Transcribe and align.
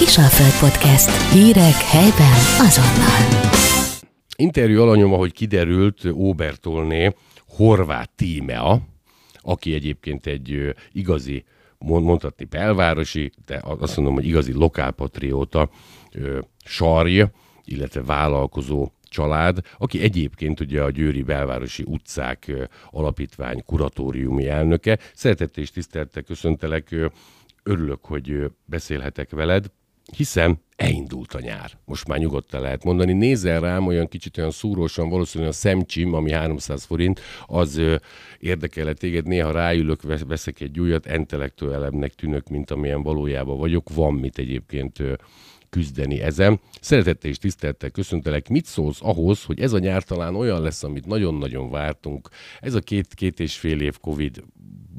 Kisalföld 0.00 0.70
Podcast. 0.70 1.32
Hírek 1.32 1.74
helyben 1.74 2.32
azonnal. 2.58 3.50
Interjú 4.36 4.82
alanyom, 4.82 5.12
ahogy 5.12 5.32
kiderült, 5.32 6.04
Óbertolné, 6.04 7.14
horvát 7.48 8.10
tímea, 8.10 8.80
aki 9.38 9.74
egyébként 9.74 10.26
egy 10.26 10.74
igazi, 10.92 11.44
mondhatni 11.78 12.44
belvárosi, 12.44 13.32
de 13.46 13.60
azt 13.62 13.96
mondom, 13.96 14.14
hogy 14.14 14.26
igazi 14.26 14.52
lokálpatrióta, 14.52 15.70
sarj, 16.64 17.22
illetve 17.64 18.02
vállalkozó 18.02 18.88
család, 19.08 19.58
aki 19.78 20.02
egyébként 20.02 20.60
ugye 20.60 20.82
a 20.82 20.90
Győri 20.90 21.22
Belvárosi 21.22 21.82
Utcák 21.86 22.52
Alapítvány 22.90 23.62
kuratóriumi 23.64 24.48
elnöke. 24.48 24.98
Szeretettel 25.14 25.62
és 25.62 25.70
tisztelettel 25.70 26.22
köszöntelek, 26.22 26.94
örülök, 27.62 28.04
hogy 28.04 28.50
beszélhetek 28.64 29.30
veled, 29.30 29.70
hiszen 30.16 30.60
elindult 30.76 31.34
a 31.34 31.40
nyár. 31.40 31.70
Most 31.84 32.08
már 32.08 32.18
nyugodtan 32.18 32.60
lehet 32.60 32.84
mondani. 32.84 33.12
Nézel 33.12 33.60
rám 33.60 33.86
olyan 33.86 34.08
kicsit 34.08 34.38
olyan 34.38 34.50
szúrósan, 34.50 35.08
valószínűleg 35.08 35.52
a 35.52 35.56
szemcsim, 35.56 36.14
ami 36.14 36.30
300 36.32 36.84
forint, 36.84 37.20
az 37.46 37.76
ö, 37.76 37.96
téged. 38.94 39.26
Néha 39.26 39.50
ráülök, 39.50 40.02
veszek 40.26 40.60
egy 40.60 40.80
újat, 40.80 41.06
intellektuálebbnek 41.06 42.14
tűnök, 42.14 42.48
mint 42.48 42.70
amilyen 42.70 43.02
valójában 43.02 43.58
vagyok. 43.58 43.94
Van 43.94 44.14
mit 44.14 44.38
egyébként 44.38 45.02
küzdeni 45.70 46.20
ezen. 46.20 46.60
Szeretettel 46.80 47.30
és 47.30 47.38
tisztelettel 47.38 47.90
köszöntelek. 47.90 48.48
Mit 48.48 48.66
szólsz 48.66 48.98
ahhoz, 49.02 49.44
hogy 49.44 49.60
ez 49.60 49.72
a 49.72 49.78
nyár 49.78 50.02
talán 50.02 50.34
olyan 50.34 50.62
lesz, 50.62 50.82
amit 50.82 51.06
nagyon-nagyon 51.06 51.70
vártunk. 51.70 52.28
Ez 52.60 52.74
a 52.74 52.80
két, 52.80 53.14
két 53.14 53.40
és 53.40 53.56
fél 53.56 53.80
év 53.80 53.98
Covid 53.98 54.42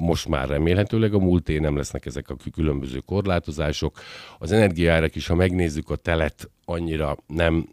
most 0.02 0.28
már 0.28 0.48
remélhetőleg 0.48 1.14
a 1.14 1.18
múlté 1.18 1.58
nem 1.58 1.76
lesznek 1.76 2.06
ezek 2.06 2.30
a 2.30 2.36
különböző 2.52 2.98
korlátozások. 2.98 4.00
Az 4.38 4.52
energiárak 4.52 5.14
is, 5.14 5.26
ha 5.26 5.34
megnézzük 5.34 5.90
a 5.90 5.96
telet, 5.96 6.50
annyira 6.64 7.16
nem 7.26 7.68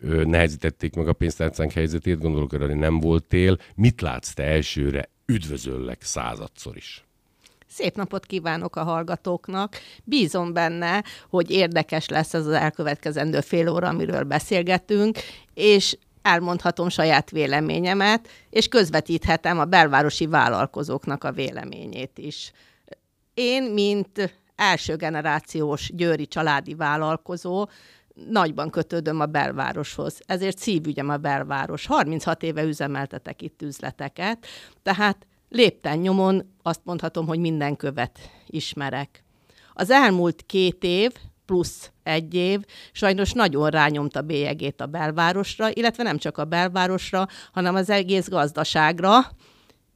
ö, 0.00 0.24
nehezítették 0.24 0.94
meg 0.94 1.08
a 1.08 1.12
pénztárcánk 1.12 1.72
helyzetét, 1.72 2.20
gondolok 2.20 2.52
arra, 2.52 2.66
hogy 2.66 2.76
nem 2.76 3.00
volt 3.00 3.24
tél. 3.24 3.58
Mit 3.74 4.00
látsz 4.00 4.32
te 4.32 4.42
elsőre? 4.42 5.08
Üdvözöllek 5.26 6.02
századszor 6.02 6.76
is! 6.76 7.02
Szép 7.70 7.96
napot 7.96 8.26
kívánok 8.26 8.76
a 8.76 8.82
hallgatóknak. 8.82 9.76
Bízom 10.04 10.52
benne, 10.52 11.04
hogy 11.28 11.50
érdekes 11.50 12.08
lesz 12.08 12.34
ez 12.34 12.46
az 12.46 12.52
elkövetkezendő 12.52 13.40
fél 13.40 13.68
óra, 13.68 13.88
amiről 13.88 14.22
beszélgetünk, 14.22 15.18
és 15.54 15.96
elmondhatom 16.28 16.88
saját 16.88 17.30
véleményemet, 17.30 18.28
és 18.50 18.68
közvetíthetem 18.68 19.58
a 19.58 19.64
belvárosi 19.64 20.26
vállalkozóknak 20.26 21.24
a 21.24 21.32
véleményét 21.32 22.18
is. 22.18 22.52
Én, 23.34 23.62
mint 23.62 24.36
első 24.56 24.96
generációs 24.96 25.90
győri 25.94 26.26
családi 26.26 26.74
vállalkozó, 26.74 27.66
nagyban 28.30 28.70
kötődöm 28.70 29.20
a 29.20 29.26
belvároshoz, 29.26 30.20
ezért 30.26 30.58
szívügyem 30.58 31.08
a 31.08 31.16
belváros. 31.16 31.86
36 31.86 32.42
éve 32.42 32.62
üzemeltetek 32.62 33.42
itt 33.42 33.62
üzleteket, 33.62 34.46
tehát 34.82 35.26
lépten 35.48 35.98
nyomon 35.98 36.54
azt 36.62 36.80
mondhatom, 36.84 37.26
hogy 37.26 37.38
minden 37.38 37.76
követ 37.76 38.18
ismerek. 38.46 39.24
Az 39.72 39.90
elmúlt 39.90 40.42
két 40.46 40.84
év 40.84 41.12
plusz 41.48 41.90
egy 42.02 42.34
év, 42.34 42.60
sajnos 42.92 43.32
nagyon 43.32 43.70
rányomta 43.70 44.22
bélyegét 44.22 44.80
a 44.80 44.86
belvárosra, 44.86 45.68
illetve 45.72 46.02
nem 46.02 46.18
csak 46.18 46.38
a 46.38 46.44
belvárosra, 46.44 47.26
hanem 47.52 47.74
az 47.74 47.90
egész 47.90 48.28
gazdaságra, 48.28 49.18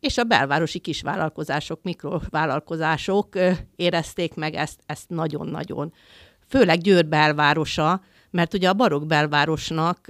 és 0.01 0.19
a 0.19 0.25
belvárosi 0.25 0.79
kisvállalkozások, 0.79 1.83
mikrovállalkozások 1.83 3.29
érezték 3.77 4.35
meg 4.35 4.55
ezt, 4.55 4.81
ezt 4.87 5.09
nagyon-nagyon. 5.09 5.93
Főleg 6.49 6.79
Győr 6.79 7.07
belvárosa, 7.07 8.03
mert 8.31 8.55
ugye 8.55 8.69
a 8.69 8.75
barok 8.75 9.07
belvárosnak 9.07 10.07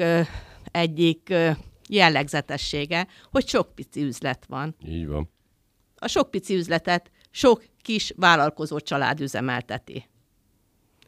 egyik 0.70 1.34
jellegzetessége, 1.88 3.06
hogy 3.30 3.48
sok 3.48 3.74
pici 3.74 4.02
üzlet 4.02 4.44
van. 4.48 4.74
Így 4.86 5.06
van. 5.06 5.30
A 5.96 6.08
sok 6.08 6.30
pici 6.30 6.54
üzletet 6.54 7.10
sok 7.30 7.64
kis 7.80 8.12
vállalkozó 8.16 8.78
család 8.78 9.20
üzemelteti 9.20 10.10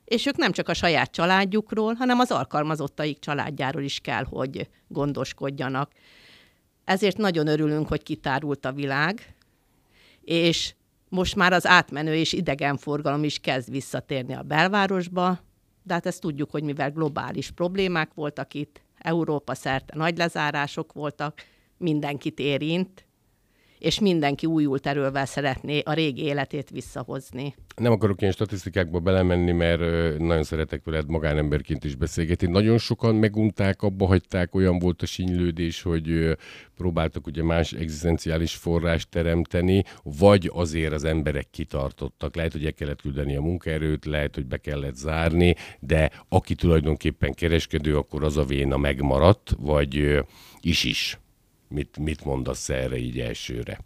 és 0.04 0.26
ők 0.26 0.36
nem 0.36 0.52
csak 0.52 0.68
a 0.68 0.74
saját 0.74 1.10
családjukról, 1.10 1.94
hanem 1.94 2.18
az 2.18 2.30
alkalmazottaik 2.30 3.18
családjáról 3.18 3.82
is 3.82 4.00
kell, 4.00 4.24
hogy 4.24 4.68
gondoskodjanak. 4.88 5.92
Ezért 6.84 7.16
nagyon 7.16 7.46
örülünk, 7.46 7.88
hogy 7.88 8.02
kitárult 8.02 8.64
a 8.64 8.72
világ, 8.72 9.34
és 10.20 10.74
most 11.08 11.36
már 11.36 11.52
az 11.52 11.66
átmenő 11.66 12.14
és 12.14 12.32
idegenforgalom 12.32 13.24
is 13.24 13.38
kezd 13.38 13.70
visszatérni 13.70 14.34
a 14.34 14.42
belvárosba, 14.42 15.40
de 15.82 15.94
hát 15.94 16.06
ezt 16.06 16.20
tudjuk, 16.20 16.50
hogy 16.50 16.62
mivel 16.62 16.90
globális 16.90 17.50
problémák 17.50 18.14
voltak 18.14 18.54
itt, 18.54 18.82
Európa 18.98 19.54
szerte 19.54 19.96
nagy 19.96 20.16
lezárások 20.16 20.92
voltak, 20.92 21.44
mindenkit 21.76 22.38
érint, 22.38 23.03
és 23.84 24.00
mindenki 24.00 24.46
újult 24.46 24.86
erővel 24.86 25.26
szeretné 25.26 25.80
a 25.80 25.92
régi 25.92 26.22
életét 26.22 26.70
visszahozni. 26.70 27.54
Nem 27.76 27.92
akarok 27.92 28.20
ilyen 28.20 28.32
statisztikákba 28.32 28.98
belemenni, 28.98 29.52
mert 29.52 29.80
nagyon 30.18 30.42
szeretek 30.42 30.84
veled 30.84 31.08
magánemberként 31.08 31.84
is 31.84 31.94
beszélgetni. 31.94 32.46
Nagyon 32.46 32.78
sokan 32.78 33.14
megunták, 33.14 33.82
abba 33.82 34.06
hagyták, 34.06 34.54
olyan 34.54 34.78
volt 34.78 35.02
a 35.02 35.06
sínylődés, 35.06 35.82
hogy 35.82 36.36
próbáltak 36.76 37.26
ugye 37.26 37.42
más 37.42 37.72
egzisztenciális 37.72 38.54
forrást 38.54 39.08
teremteni, 39.10 39.84
vagy 40.02 40.50
azért 40.52 40.92
az 40.92 41.04
emberek 41.04 41.50
kitartottak. 41.50 42.36
Lehet, 42.36 42.52
hogy 42.52 42.64
el 42.64 42.72
kellett 42.72 43.00
küldeni 43.00 43.36
a 43.36 43.40
munkaerőt, 43.40 44.04
lehet, 44.04 44.34
hogy 44.34 44.46
be 44.46 44.56
kellett 44.56 44.96
zárni, 44.96 45.54
de 45.80 46.10
aki 46.28 46.54
tulajdonképpen 46.54 47.32
kereskedő, 47.32 47.96
akkor 47.96 48.24
az 48.24 48.36
a 48.36 48.44
véna 48.44 48.76
megmaradt, 48.76 49.54
vagy 49.58 50.22
is 50.60 50.84
is. 50.84 51.18
Mit, 51.74 51.98
mit 51.98 52.24
mondasz 52.24 52.68
erre 52.68 52.96
így 52.96 53.20
elsőre? 53.20 53.78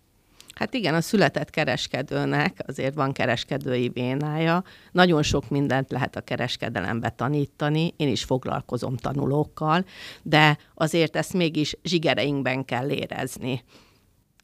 Hát 0.55 0.75
igen, 0.75 0.95
a 0.95 1.01
született 1.01 1.51
kereskedőnek 1.51 2.63
azért 2.67 2.95
van 2.95 3.13
kereskedői 3.13 3.89
vénája. 3.89 4.65
Nagyon 4.93 5.23
sok 5.23 5.49
mindent 5.49 5.91
lehet 5.91 6.17
a 6.17 6.21
kereskedelembe 6.21 7.11
tanítani. 7.11 7.95
Én 7.97 8.09
is 8.09 8.25
foglalkozom 8.25 8.97
tanulókkal, 8.97 9.85
de 10.23 10.59
azért 10.75 11.17
ezt 11.17 11.33
mégis 11.33 11.77
zsigereinkben 11.83 12.65
kell 12.65 12.91
érezni. 12.91 13.65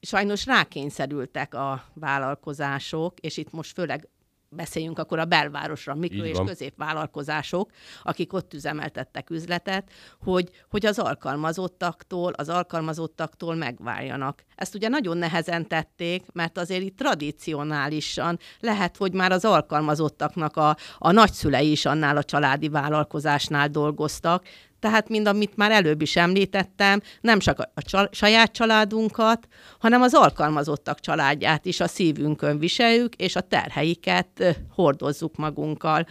Sajnos 0.01 0.47
rákényszerültek 0.47 1.55
a 1.55 1.85
vállalkozások, 1.95 3.21
és 3.21 3.37
itt 3.37 3.53
most 3.53 3.73
főleg 3.73 4.09
beszéljünk 4.55 4.99
akkor 4.99 5.19
a 5.19 5.25
belvárosra, 5.25 5.95
mikro- 5.95 6.27
és 6.27 6.39
középvállalkozások, 6.47 7.71
akik 8.03 8.33
ott 8.33 8.55
üzemeltettek 8.55 9.31
üzletet, 9.31 9.91
hogy, 10.21 10.51
hogy 10.71 10.87
az 10.87 10.99
alkalmazottaktól, 10.99 12.33
az 12.33 12.49
alkalmazottaktól 12.49 13.55
megváljanak. 13.55 14.45
Ezt 14.55 14.75
ugye 14.75 14.89
nagyon 14.89 15.17
nehezen 15.17 15.69
tették, 15.69 16.23
mert 16.33 16.59
azért 16.59 16.83
itt 16.83 16.99
tradicionálisan 16.99 18.39
lehet, 18.61 18.97
hogy 18.97 19.13
már 19.13 19.33
az 19.33 19.45
alkalmazottaknak 19.45 20.57
a, 20.57 20.77
a 20.99 21.11
nagyszülei 21.11 21.71
is 21.71 21.85
annál 21.85 22.17
a 22.17 22.25
családi 22.25 22.69
vállalkozásnál 22.69 23.69
dolgoztak, 23.69 24.45
tehát, 24.85 25.09
mind 25.09 25.27
amit 25.27 25.57
már 25.57 25.71
előbb 25.71 26.03
is 26.03 26.17
említettem, 26.17 27.01
nem 27.21 27.39
csak 27.39 27.59
a 27.59 28.09
saját 28.11 28.53
családunkat, 28.53 29.49
hanem 29.79 30.03
az 30.03 30.15
alkalmazottak 30.15 31.01
családját 31.01 31.65
is 31.65 31.81
a 31.81 31.89
szívünkön 31.89 32.59
viseljük, 32.59 33.15
és 33.15 33.37
a 33.37 33.41
terheiket 33.41 34.57
hordozzuk 34.71 35.37
magunkkal. 35.37 36.07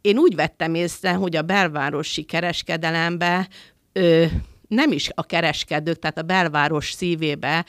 Én 0.00 0.18
úgy 0.18 0.34
vettem 0.34 0.74
észre, 0.74 1.12
hogy 1.12 1.36
a 1.36 1.42
belvárosi 1.42 2.22
kereskedelembe 2.22 3.48
ö, 3.92 4.24
nem 4.68 4.92
is 4.92 5.10
a 5.14 5.22
kereskedők, 5.22 5.98
tehát 5.98 6.18
a 6.18 6.22
belváros 6.22 6.92
szívébe, 6.92 7.64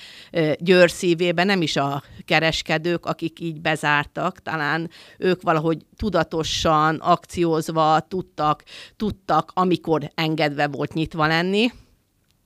Győr 0.57 0.91
szívébe 0.91 1.43
nem 1.43 1.61
is 1.61 1.75
a 1.75 2.03
kereskedők, 2.25 3.05
akik 3.05 3.39
így 3.39 3.61
bezártak, 3.61 4.41
talán 4.41 4.89
ők 5.17 5.41
valahogy 5.41 5.85
tudatosan, 5.95 6.95
akciózva 6.95 7.99
tudtak, 7.99 8.63
tudtak, 8.95 9.51
amikor 9.53 10.11
engedve 10.15 10.67
volt 10.67 10.93
nyitva 10.93 11.27
lenni, 11.27 11.71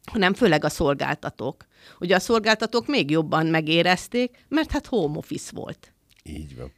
hanem 0.05 0.33
főleg 0.33 0.63
a 0.63 0.69
szolgáltatók. 0.69 1.65
Ugye 1.99 2.15
a 2.15 2.19
szolgáltatók 2.19 2.87
még 2.87 3.09
jobban 3.09 3.45
megérezték, 3.45 4.45
mert 4.47 4.71
hát 4.71 4.87
home 4.87 5.17
office 5.17 5.51
volt. 5.53 5.93
Így 6.23 6.55
van. 6.55 6.71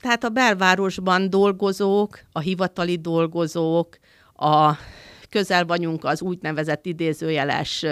Tehát 0.00 0.24
a 0.24 0.28
belvárosban 0.28 1.30
dolgozók, 1.30 2.20
a 2.32 2.40
hivatali 2.40 2.96
dolgozók, 2.96 3.98
a 4.34 4.72
közel 5.32 5.64
vagyunk 5.66 6.04
az 6.04 6.22
úgynevezett 6.22 6.86
idézőjeles 6.86 7.84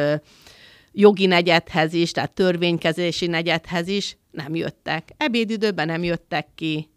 jogi 0.92 1.26
negyedhez 1.26 1.92
is, 1.92 2.10
tehát 2.10 2.32
törvénykezési 2.32 3.26
negyedhez 3.26 3.88
is, 3.88 4.16
nem 4.30 4.54
jöttek. 4.54 5.10
Ebédidőben 5.16 5.86
nem 5.86 6.02
jöttek 6.02 6.48
ki, 6.54 6.90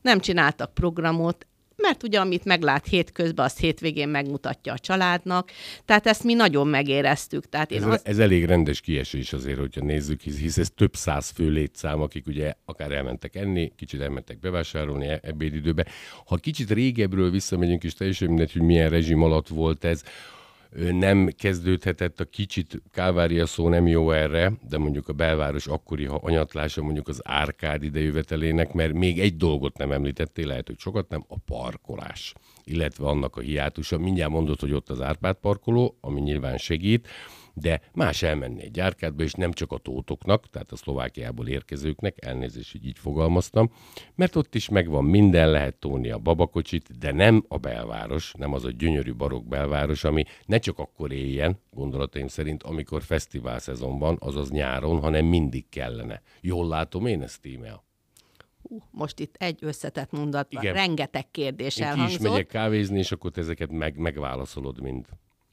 nem 0.00 0.20
csináltak 0.20 0.74
programot, 0.74 1.46
mert 1.76 2.02
ugye 2.02 2.20
amit 2.20 2.44
meglát 2.44 2.86
hétközben, 2.86 3.44
azt 3.44 3.58
hétvégén 3.58 4.08
megmutatja 4.08 4.72
a 4.72 4.78
családnak, 4.78 5.50
tehát 5.84 6.06
ezt 6.06 6.24
mi 6.24 6.34
nagyon 6.34 6.66
megéreztük. 6.66 7.48
Tehát 7.48 7.70
én 7.70 7.82
ez, 7.82 7.88
azt... 7.88 8.08
ez 8.08 8.18
elég 8.18 8.44
rendes 8.44 8.80
kiesés 8.80 9.32
azért, 9.32 9.58
hogyha 9.58 9.84
nézzük, 9.84 10.20
hisz, 10.20 10.38
hisz 10.38 10.58
ez 10.58 10.70
több 10.74 10.94
száz 10.94 11.30
fő 11.30 11.48
létszám, 11.48 12.00
akik 12.00 12.26
ugye 12.26 12.52
akár 12.64 12.92
elmentek 12.92 13.34
enni, 13.34 13.72
kicsit 13.76 14.00
elmentek 14.00 14.38
bevásárolni 14.38 15.06
e- 15.06 15.20
ebédidőbe. 15.22 15.86
Ha 16.26 16.36
kicsit 16.36 16.70
régebről 16.70 17.30
visszamegyünk, 17.30 17.84
és 17.84 17.94
teljesen 17.94 18.28
mindegy, 18.28 18.52
hogy 18.52 18.62
milyen 18.62 18.90
rezsim 18.90 19.22
alatt 19.22 19.48
volt 19.48 19.84
ez, 19.84 20.02
nem 20.74 21.30
kezdődhetett 21.36 22.20
a 22.20 22.24
kicsit, 22.24 22.82
Kálvária 22.90 23.46
szó 23.46 23.68
nem 23.68 23.86
jó 23.86 24.10
erre, 24.10 24.52
de 24.68 24.78
mondjuk 24.78 25.08
a 25.08 25.12
belváros 25.12 25.66
akkori 25.66 26.08
anyatlása 26.10 26.82
mondjuk 26.82 27.08
az 27.08 27.20
árkád 27.24 27.82
idejövetelének, 27.82 28.72
mert 28.72 28.92
még 28.92 29.20
egy 29.20 29.36
dolgot 29.36 29.78
nem 29.78 29.92
említettél, 29.92 30.46
lehet, 30.46 30.66
hogy 30.66 30.78
sokat 30.78 31.08
nem, 31.08 31.24
a 31.28 31.38
parkolás, 31.46 32.34
illetve 32.64 33.06
annak 33.06 33.36
a 33.36 33.40
hiátusa. 33.40 33.98
Mindjárt 33.98 34.30
mondod, 34.30 34.60
hogy 34.60 34.72
ott 34.72 34.90
az 34.90 35.00
Árpád 35.00 35.36
parkoló, 35.36 35.96
ami 36.00 36.20
nyilván 36.20 36.56
segít, 36.56 37.08
de 37.54 37.80
más 37.94 38.22
elmenni 38.22 38.62
egy 38.62 38.70
gyárkádba, 38.70 39.22
és 39.22 39.32
nem 39.32 39.52
csak 39.52 39.72
a 39.72 39.78
tótoknak, 39.78 40.50
tehát 40.50 40.72
a 40.72 40.76
Szlovákiából 40.76 41.48
érkezőknek, 41.48 42.24
elnézést, 42.24 42.72
hogy 42.72 42.86
így 42.86 42.98
fogalmaztam, 42.98 43.70
mert 44.14 44.36
ott 44.36 44.54
is 44.54 44.68
megvan 44.68 45.04
minden, 45.04 45.50
lehet 45.50 45.76
tóni 45.76 46.10
a 46.10 46.18
babakocsit, 46.18 46.98
de 46.98 47.12
nem 47.12 47.44
a 47.48 47.58
belváros, 47.58 48.32
nem 48.32 48.52
az 48.52 48.64
a 48.64 48.70
gyönyörű 48.70 49.14
barokk 49.14 49.48
belváros, 49.48 50.04
ami 50.04 50.24
ne 50.46 50.58
csak 50.58 50.78
akkor 50.78 51.12
éljen, 51.12 51.58
gondolataim 51.70 52.28
szerint, 52.28 52.62
amikor 52.62 53.02
fesztivál 53.02 53.58
szezonban, 53.58 54.16
azaz 54.20 54.50
nyáron, 54.50 55.00
hanem 55.00 55.24
mindig 55.24 55.68
kellene. 55.68 56.22
Jól 56.40 56.68
látom 56.68 57.06
én 57.06 57.22
ezt, 57.22 57.40
Tímea? 57.40 57.84
most 58.90 59.20
itt 59.20 59.34
egy 59.38 59.58
összetett 59.60 60.10
mondatban 60.10 60.62
Igen. 60.62 60.74
rengeteg 60.74 61.30
kérdés 61.30 61.76
Én 61.76 61.84
elhangzott. 61.84 62.18
Ki 62.18 62.24
is 62.24 62.30
megyek 62.30 62.46
kávézni, 62.46 62.98
és 62.98 63.12
akkor 63.12 63.30
te 63.30 63.40
ezeket 63.40 63.70
meg, 63.70 63.96
megválaszolod 63.96 64.80
mind. 64.80 65.06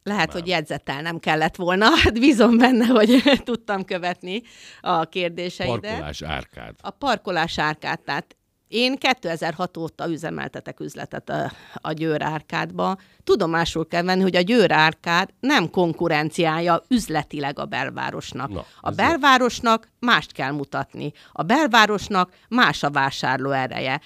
Lehet, 0.03 0.27
Már. 0.27 0.41
hogy 0.41 0.47
jegyzettel 0.47 1.01
nem 1.01 1.19
kellett 1.19 1.55
volna, 1.55 1.85
hát 2.03 2.19
bízom 2.19 2.57
benne, 2.57 2.85
hogy 2.85 3.21
tudtam 3.43 3.85
követni 3.85 4.41
a 4.81 5.05
kérdéseidet. 5.05 5.81
Parkolás 5.81 6.21
árkád. 6.21 6.75
A 6.81 6.89
parkolás 6.89 7.59
árkád, 7.59 7.99
tehát 7.99 8.33
én 8.69 8.95
2006 8.95 9.77
óta 9.77 10.09
üzemeltetek 10.09 10.79
üzletet 10.79 11.29
a, 11.29 11.51
a 11.73 11.91
Győr 11.91 12.21
árkádba. 12.21 12.97
Tudomásul 13.23 13.87
kell 13.87 14.03
venni, 14.03 14.21
hogy 14.21 14.35
a 14.35 14.41
Győr 14.41 14.71
árkád 14.71 15.29
nem 15.39 15.69
konkurenciája 15.69 16.81
üzletileg 16.87 17.59
a 17.59 17.65
belvárosnak. 17.65 18.49
Na, 18.49 18.65
a 18.81 18.91
belvárosnak 18.91 19.87
mást 19.99 20.31
kell 20.31 20.51
mutatni. 20.51 21.11
A 21.31 21.43
belvárosnak 21.43 22.33
más 22.49 22.83
a 22.83 22.89
vásárló 22.89 23.51
ereje 23.51 24.01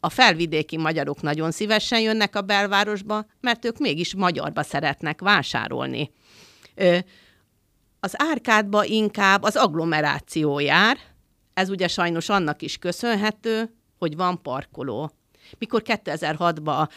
a 0.00 0.08
felvidéki 0.08 0.76
magyarok 0.76 1.22
nagyon 1.22 1.50
szívesen 1.50 2.00
jönnek 2.00 2.36
a 2.36 2.42
belvárosba, 2.42 3.26
mert 3.40 3.64
ők 3.64 3.78
mégis 3.78 4.14
magyarba 4.14 4.62
szeretnek 4.62 5.20
vásárolni. 5.20 6.10
Az 8.00 8.14
árkádba 8.16 8.84
inkább 8.84 9.42
az 9.42 9.56
agglomeráció 9.56 10.58
jár, 10.58 10.96
ez 11.54 11.70
ugye 11.70 11.88
sajnos 11.88 12.28
annak 12.28 12.62
is 12.62 12.76
köszönhető, 12.76 13.70
hogy 13.98 14.16
van 14.16 14.42
parkoló. 14.42 15.10
Mikor 15.58 15.82
2006-ban 15.84 16.88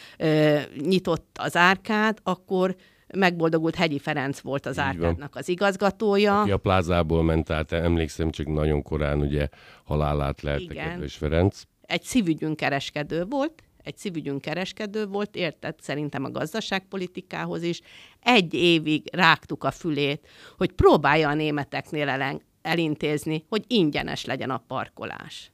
nyitott 0.76 1.36
az 1.40 1.56
árkád, 1.56 2.18
akkor 2.22 2.76
megboldogult 3.14 3.74
Hegyi 3.74 3.98
Ferenc 3.98 4.40
volt 4.40 4.66
az 4.66 4.78
árkádnak 4.78 5.36
az 5.36 5.48
igazgatója. 5.48 6.40
Aki 6.40 6.50
a 6.50 6.56
plázából 6.56 7.22
ment 7.22 7.50
át, 7.50 7.72
emlékszem, 7.72 8.30
csak 8.30 8.46
nagyon 8.46 8.82
korán 8.82 9.20
ugye 9.20 9.48
halálát 9.84 10.42
lehet 10.42 10.66
kedves 10.66 11.16
Ferenc 11.16 11.62
egy 11.92 12.02
szívügyünk 12.02 12.56
kereskedő 12.56 13.24
volt, 13.24 13.62
egy 13.82 13.96
szívügyünk 13.96 14.40
kereskedő 14.40 15.06
volt, 15.06 15.36
érted 15.36 15.74
szerintem 15.80 16.24
a 16.24 16.30
gazdaságpolitikához 16.30 17.62
is. 17.62 17.80
Egy 18.20 18.54
évig 18.54 19.08
rágtuk 19.12 19.64
a 19.64 19.70
fülét, 19.70 20.28
hogy 20.56 20.72
próbálja 20.72 21.28
a 21.28 21.34
németeknél 21.34 22.40
elintézni, 22.62 23.44
hogy 23.48 23.64
ingyenes 23.66 24.24
legyen 24.24 24.50
a 24.50 24.64
parkolás 24.66 25.52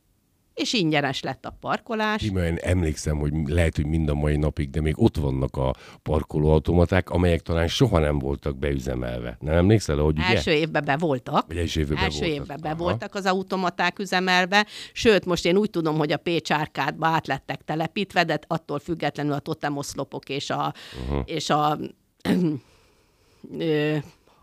és 0.58 0.72
ingyenes 0.72 1.22
lett 1.22 1.44
a 1.44 1.56
parkolás. 1.60 2.22
Én 2.22 2.58
emlékszem, 2.60 3.18
hogy 3.18 3.32
lehet, 3.46 3.76
hogy 3.76 3.86
mind 3.86 4.08
a 4.08 4.14
mai 4.14 4.36
napig, 4.36 4.70
de 4.70 4.80
még 4.80 5.02
ott 5.02 5.16
vannak 5.16 5.56
a 5.56 5.74
parkolóautomaták, 6.02 7.10
amelyek 7.10 7.40
talán 7.40 7.68
soha 7.68 7.98
nem 7.98 8.18
voltak 8.18 8.58
beüzemelve. 8.58 9.36
Nem 9.40 9.54
emlékszel, 9.54 9.96
hogy 9.96 10.18
ugye? 10.18 10.26
Első 10.26 10.50
évben 10.50 10.84
be 10.84 10.96
voltak. 10.96 11.46
Vagy 11.46 11.56
első 11.56 11.80
évben 11.80 11.96
első 11.96 12.20
be 12.20 12.26
voltak. 12.26 12.42
évben 12.42 12.58
be 12.62 12.74
voltak 12.74 13.14
az 13.14 13.26
automaták 13.26 13.98
üzemelve, 13.98 14.66
sőt, 14.92 15.24
most 15.24 15.44
én 15.44 15.56
úgy 15.56 15.70
tudom, 15.70 15.96
hogy 15.96 16.12
a 16.12 16.16
Pécs 16.16 16.50
árkádba 16.50 17.06
át 17.06 17.26
lettek 17.26 17.64
telepítve, 17.64 18.24
de 18.24 18.38
attól 18.46 18.78
függetlenül 18.78 19.32
a 19.32 19.38
totemoszlopok 19.38 20.28
és 20.28 20.50
a, 20.50 20.72
uh-huh. 21.08 21.22
és 21.24 21.50
a 21.50 21.78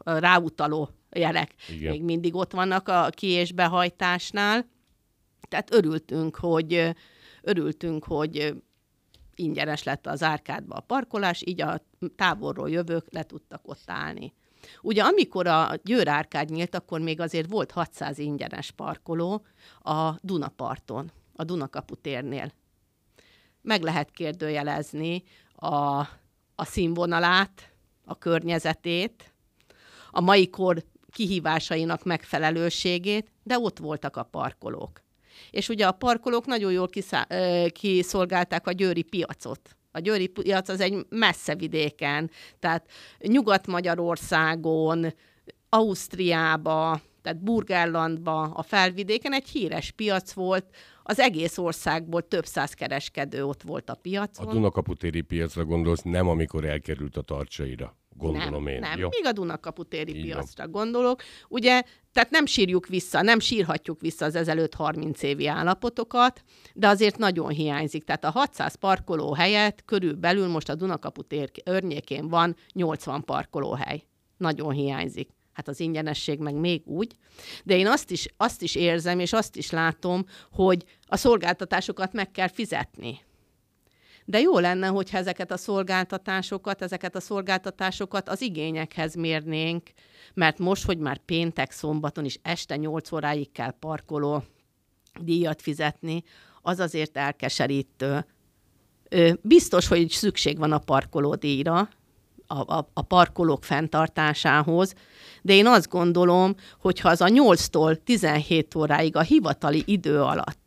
ráutaló 0.03 0.89
jelek 1.11 1.53
Igen. 1.69 1.91
még 1.91 2.03
mindig 2.03 2.35
ott 2.35 2.51
vannak 2.51 2.87
a 2.87 3.09
ki- 3.11 3.27
és 3.27 3.51
behajtásnál. 3.51 4.73
Tehát 5.47 5.73
örültünk, 5.73 6.35
hogy, 6.35 6.95
örültünk, 7.41 8.03
hogy 8.03 8.55
ingyenes 9.35 9.83
lett 9.83 10.07
az 10.07 10.23
árkádba 10.23 10.75
a 10.75 10.79
parkolás, 10.79 11.41
így 11.45 11.61
a 11.61 11.81
távolról 12.15 12.69
jövők 12.69 13.05
le 13.09 13.23
tudtak 13.23 13.61
ott 13.63 13.83
állni. 13.85 14.33
Ugye 14.81 15.03
amikor 15.03 15.47
a 15.47 15.71
Győr 15.83 16.07
árkád 16.07 16.49
nyílt, 16.49 16.75
akkor 16.75 16.99
még 16.99 17.19
azért 17.19 17.49
volt 17.49 17.71
600 17.71 18.17
ingyenes 18.17 18.71
parkoló 18.71 19.45
a 19.79 20.11
Dunaparton, 20.21 21.11
a 21.35 21.43
Dunakapu 21.43 21.95
térnél. 21.95 22.51
Meg 23.61 23.81
lehet 23.81 24.11
kérdőjelezni 24.11 25.23
a, 25.55 25.99
a 26.55 26.65
színvonalát, 26.65 27.73
a 28.05 28.17
környezetét, 28.17 29.33
a 30.11 30.21
mai 30.21 30.49
kor 30.49 30.83
kihívásainak 31.11 32.03
megfelelőségét, 32.03 33.31
de 33.43 33.59
ott 33.59 33.77
voltak 33.77 34.17
a 34.17 34.23
parkolók 34.23 35.04
és 35.49 35.69
ugye 35.69 35.87
a 35.87 35.91
parkolók 35.91 36.45
nagyon 36.45 36.71
jól 36.71 36.87
kiszá- 36.87 37.33
kiszolgálták 37.71 38.67
a 38.67 38.71
győri 38.71 39.03
piacot. 39.03 39.75
A 39.91 39.99
győri 39.99 40.27
piac 40.27 40.69
az 40.69 40.79
egy 40.79 41.05
messze 41.09 41.55
vidéken, 41.55 42.31
tehát 42.59 42.89
Nyugat-Magyarországon, 43.19 45.13
Ausztriába, 45.69 47.01
tehát 47.21 47.43
Burgerlandba, 47.43 48.41
a 48.41 48.61
felvidéken 48.61 49.33
egy 49.33 49.47
híres 49.47 49.91
piac 49.91 50.33
volt, 50.33 50.65
az 51.03 51.19
egész 51.19 51.57
országból 51.57 52.27
több 52.27 52.45
száz 52.45 52.73
kereskedő 52.73 53.45
ott 53.45 53.61
volt 53.61 53.89
a 53.89 53.95
piacon. 53.95 54.47
A 54.47 54.51
Dunakaputéri 54.51 55.21
piacra 55.21 55.65
gondolsz, 55.65 56.01
nem 56.01 56.27
amikor 56.27 56.65
elkerült 56.65 57.17
a 57.17 57.21
tartsaira 57.21 57.95
gondolom 58.17 58.63
nem, 58.63 58.73
én. 58.73 58.79
Nem, 58.79 58.99
Jó. 58.99 59.07
még 59.07 59.25
a 59.25 59.31
Dunakaputéri 59.31 60.15
Így 60.15 60.21
piacra 60.21 60.63
van. 60.63 60.71
gondolok. 60.71 61.21
Ugye, 61.47 61.83
tehát 62.13 62.29
nem 62.29 62.45
sírjuk 62.45 62.87
vissza, 62.87 63.21
nem 63.21 63.39
sírhatjuk 63.39 64.01
vissza 64.01 64.25
az 64.25 64.35
ezelőtt 64.35 64.73
30 64.73 65.23
évi 65.23 65.47
állapotokat, 65.47 66.43
de 66.73 66.87
azért 66.87 67.17
nagyon 67.17 67.49
hiányzik. 67.49 68.03
Tehát 68.03 68.23
a 68.23 68.29
600 68.29 68.75
parkoló 68.75 69.33
helyet 69.33 69.83
körülbelül 69.85 70.47
most 70.47 70.69
a 70.69 70.75
Dunakaputér 70.75 71.51
örnyékén 71.63 72.27
van 72.27 72.55
80 72.73 73.23
parkolóhely. 73.23 74.03
Nagyon 74.37 74.71
hiányzik. 74.71 75.29
Hát 75.53 75.67
az 75.67 75.79
ingyenesség 75.79 76.39
meg 76.39 76.55
még 76.55 76.81
úgy. 76.85 77.15
De 77.63 77.77
én 77.77 77.87
azt 77.87 78.11
is, 78.11 78.27
azt 78.37 78.61
is 78.61 78.75
érzem, 78.75 79.19
és 79.19 79.33
azt 79.33 79.55
is 79.55 79.69
látom, 79.71 80.25
hogy 80.51 80.83
a 81.05 81.17
szolgáltatásokat 81.17 82.13
meg 82.13 82.31
kell 82.31 82.47
fizetni. 82.47 83.19
De 84.25 84.39
jó 84.39 84.59
lenne, 84.59 84.87
hogyha 84.87 85.17
ezeket 85.17 85.51
a 85.51 85.57
szolgáltatásokat, 85.57 86.81
ezeket 86.81 87.15
a 87.15 87.19
szolgáltatásokat 87.19 88.29
az 88.29 88.41
igényekhez 88.41 89.15
mérnénk, 89.15 89.89
mert 90.33 90.59
most, 90.59 90.85
hogy 90.85 90.97
már 90.97 91.17
péntek, 91.17 91.71
szombaton 91.71 92.25
is 92.25 92.39
este 92.41 92.75
8 92.75 93.11
óráig 93.11 93.51
kell 93.51 93.71
parkoló 93.71 94.43
díjat 95.21 95.61
fizetni, 95.61 96.23
az 96.61 96.79
azért 96.79 97.17
elkeserítő. 97.17 98.25
Biztos, 99.41 99.87
hogy 99.87 100.09
szükség 100.09 100.57
van 100.57 100.71
a 100.71 100.79
parkolódíjra, 100.79 101.89
a, 102.47 102.75
a, 102.75 102.89
a 102.93 103.01
parkolók 103.01 103.63
fenntartásához, 103.63 104.93
de 105.41 105.53
én 105.53 105.67
azt 105.67 105.89
gondolom, 105.89 106.55
hogy 106.79 106.99
ha 106.99 107.09
az 107.09 107.21
a 107.21 107.27
8-tól 107.27 108.03
17 108.03 108.75
óráig 108.75 109.15
a 109.15 109.21
hivatali 109.21 109.83
idő 109.85 110.21
alatt 110.21 110.64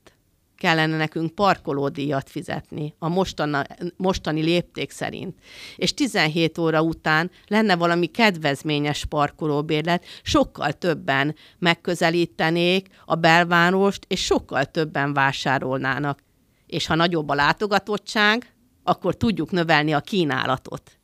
kellene 0.59 0.97
nekünk 0.97 1.35
parkolódíjat 1.35 2.31
fizetni 2.31 2.95
a 2.99 3.09
mostana, 3.09 3.65
mostani 3.97 4.43
lépték 4.43 4.91
szerint. 4.91 5.39
És 5.77 5.95
17 5.95 6.59
óra 6.59 6.83
után 6.83 7.31
lenne 7.47 7.77
valami 7.77 8.07
kedvezményes 8.07 9.05
parkolóbérlet, 9.05 10.05
sokkal 10.23 10.73
többen 10.73 11.35
megközelítenék 11.59 12.89
a 13.05 13.15
belvárost, 13.15 14.05
és 14.09 14.25
sokkal 14.25 14.65
többen 14.65 15.13
vásárolnának. 15.13 16.19
És 16.67 16.87
ha 16.87 16.95
nagyobb 16.95 17.29
a 17.29 17.35
látogatottság, 17.35 18.53
akkor 18.83 19.17
tudjuk 19.17 19.51
növelni 19.51 19.93
a 19.93 20.01
kínálatot. 20.01 20.98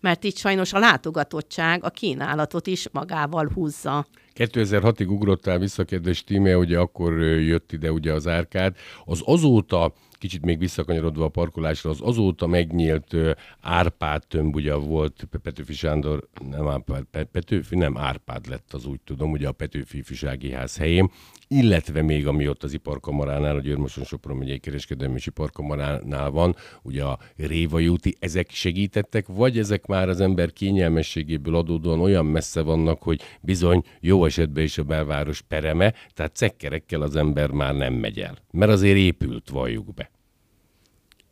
Mert 0.00 0.24
itt 0.24 0.36
sajnos 0.36 0.72
a 0.72 0.78
látogatottság 0.78 1.84
a 1.84 1.90
kínálatot 1.90 2.66
is 2.66 2.88
magával 2.92 3.50
húzza. 3.54 4.06
2006-ig 4.34 5.08
ugrottál 5.08 5.58
vissza, 5.58 5.84
kedves 5.84 6.24
Tíme, 6.24 6.56
ugye 6.56 6.78
akkor 6.78 7.22
jött 7.22 7.72
ide 7.72 7.92
ugye 7.92 8.12
az 8.12 8.26
árkád. 8.26 8.76
Az 9.04 9.22
azóta 9.24 9.92
kicsit 10.20 10.44
még 10.44 10.58
visszakanyarodva 10.58 11.24
a 11.24 11.28
parkolásra, 11.28 11.90
az 11.90 11.98
azóta 12.02 12.46
megnyílt 12.46 13.16
Árpád 13.60 14.26
tömb, 14.26 14.54
ugye 14.54 14.74
volt 14.74 15.28
Petőfi 15.42 15.72
Sándor, 15.72 16.28
nem 16.50 16.68
Árpád, 16.68 17.04
Petőfi, 17.32 17.76
nem 17.76 17.98
Árpád 17.98 18.46
lett 18.46 18.72
az 18.72 18.86
úgy 18.86 19.00
tudom, 19.04 19.30
ugye 19.30 19.48
a 19.48 19.52
Petőfi 19.52 19.98
ifjúsági 19.98 20.52
ház 20.52 20.76
helyén, 20.76 21.10
illetve 21.54 22.02
még 22.02 22.26
ami 22.26 22.48
ott 22.48 22.62
az 22.62 22.72
iparkamaránál, 22.72 23.56
a 23.56 23.60
Győrmoson 23.60 24.04
Sopron 24.04 24.36
megyei 24.36 24.58
kereskedelmi 24.58 25.14
és 25.14 25.26
iparkamaránál 25.26 26.30
van, 26.30 26.56
ugye 26.82 27.04
a 27.04 27.18
Révai 27.36 27.88
úti, 27.88 28.14
ezek 28.18 28.50
segítettek, 28.50 29.26
vagy 29.26 29.58
ezek 29.58 29.86
már 29.86 30.08
az 30.08 30.20
ember 30.20 30.52
kényelmességéből 30.52 31.56
adódóan 31.56 32.00
olyan 32.00 32.26
messze 32.26 32.62
vannak, 32.62 33.02
hogy 33.02 33.20
bizony 33.40 33.82
jó 34.00 34.24
esetben 34.24 34.64
is 34.64 34.78
a 34.78 34.82
belváros 34.82 35.40
pereme, 35.40 35.94
tehát 36.14 36.36
cekkerekkel 36.36 37.02
az 37.02 37.16
ember 37.16 37.50
már 37.50 37.74
nem 37.74 37.94
megy 37.94 38.20
el. 38.20 38.36
Mert 38.50 38.70
azért 38.70 38.96
épült, 38.96 39.48
valljuk 39.48 39.94
be. 39.94 40.10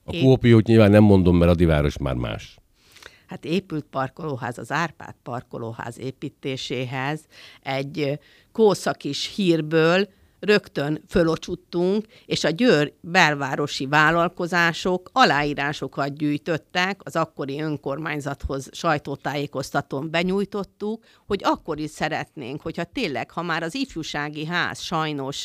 A 0.05 0.19
kópiót 0.23 0.67
nyilván 0.67 0.91
nem 0.91 1.03
mondom, 1.03 1.37
mert 1.37 1.51
a 1.51 1.55
diváros 1.55 1.99
már 1.99 2.15
más. 2.15 2.59
Hát 3.29 3.45
épült 3.45 3.85
parkolóház 3.85 4.59
az 4.59 4.73
Árpád 4.73 5.15
parkolóház 5.23 5.99
építéséhez 5.99 7.21
egy 7.63 8.19
kószakis 8.53 9.35
hírből 9.35 10.09
rögtön 10.41 11.05
fölocsuttunk, 11.09 12.07
és 12.27 12.45
a 12.45 12.51
Győr 12.51 12.93
belvárosi 13.01 13.87
vállalkozások 13.87 15.11
aláírásokat 15.13 16.17
gyűjtöttek, 16.17 17.01
az 17.05 17.17
akkori 17.17 17.61
önkormányzathoz 17.61 18.69
sajtótájékoztatón 18.73 20.11
benyújtottuk, 20.11 21.05
hogy 21.27 21.41
akkor 21.45 21.79
is 21.79 21.91
szeretnénk, 21.91 22.61
hogyha 22.61 22.85
tényleg, 22.85 23.31
ha 23.31 23.43
már 23.43 23.63
az 23.63 23.75
ifjúsági 23.75 24.45
ház 24.45 24.81
sajnos 24.81 25.45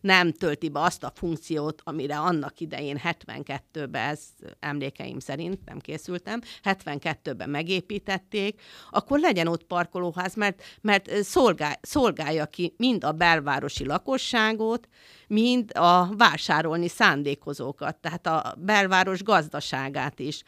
nem 0.00 0.32
tölti 0.32 0.68
be 0.68 0.80
azt 0.80 1.04
a 1.04 1.12
funkciót, 1.14 1.80
amire 1.84 2.18
annak 2.18 2.60
idején 2.60 3.00
72-ben, 3.04 4.08
ez 4.08 4.20
emlékeim 4.60 5.18
szerint 5.18 5.58
nem 5.64 5.78
készültem, 5.78 6.40
72-ben 6.64 7.50
megépítették, 7.50 8.60
akkor 8.90 9.18
legyen 9.18 9.46
ott 9.46 9.64
parkolóház, 9.64 10.34
mert, 10.34 10.62
mert 10.80 11.22
szolgál, 11.22 11.78
szolgálja 11.82 12.46
ki 12.46 12.74
mind 12.76 13.04
a 13.04 13.12
belvárosi 13.12 13.84
lakos 13.84 14.31
lakosságot, 14.32 14.88
mind 15.26 15.70
a 15.74 16.16
vásárolni 16.16 16.88
szándékozókat, 16.88 17.96
tehát 17.96 18.26
a 18.26 18.54
belváros 18.58 19.22
gazdaságát 19.22 20.18
is. 20.18 20.42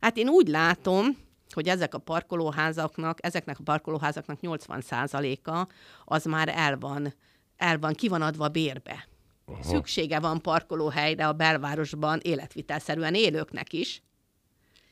Hát 0.00 0.16
én 0.16 0.28
úgy 0.28 0.48
látom, 0.48 1.06
hogy 1.50 1.68
ezek 1.68 1.94
a 1.94 1.98
parkolóházaknak, 1.98 3.18
ezeknek 3.24 3.58
a 3.58 3.62
parkolóházaknak 3.62 4.38
80%-a 4.42 5.66
az 6.04 6.24
már 6.24 6.48
el 6.48 6.78
van, 6.78 7.14
el 7.56 7.78
van, 7.78 7.92
ki 7.92 8.08
van 8.08 8.22
adva 8.22 8.48
bérbe. 8.48 9.08
Aha. 9.46 9.62
Szüksége 9.62 10.20
van 10.20 10.40
parkolóhelyre 10.40 11.26
a 11.26 11.32
belvárosban 11.32 12.20
életvitelszerűen 12.22 13.14
élőknek 13.14 13.72
is, 13.72 14.02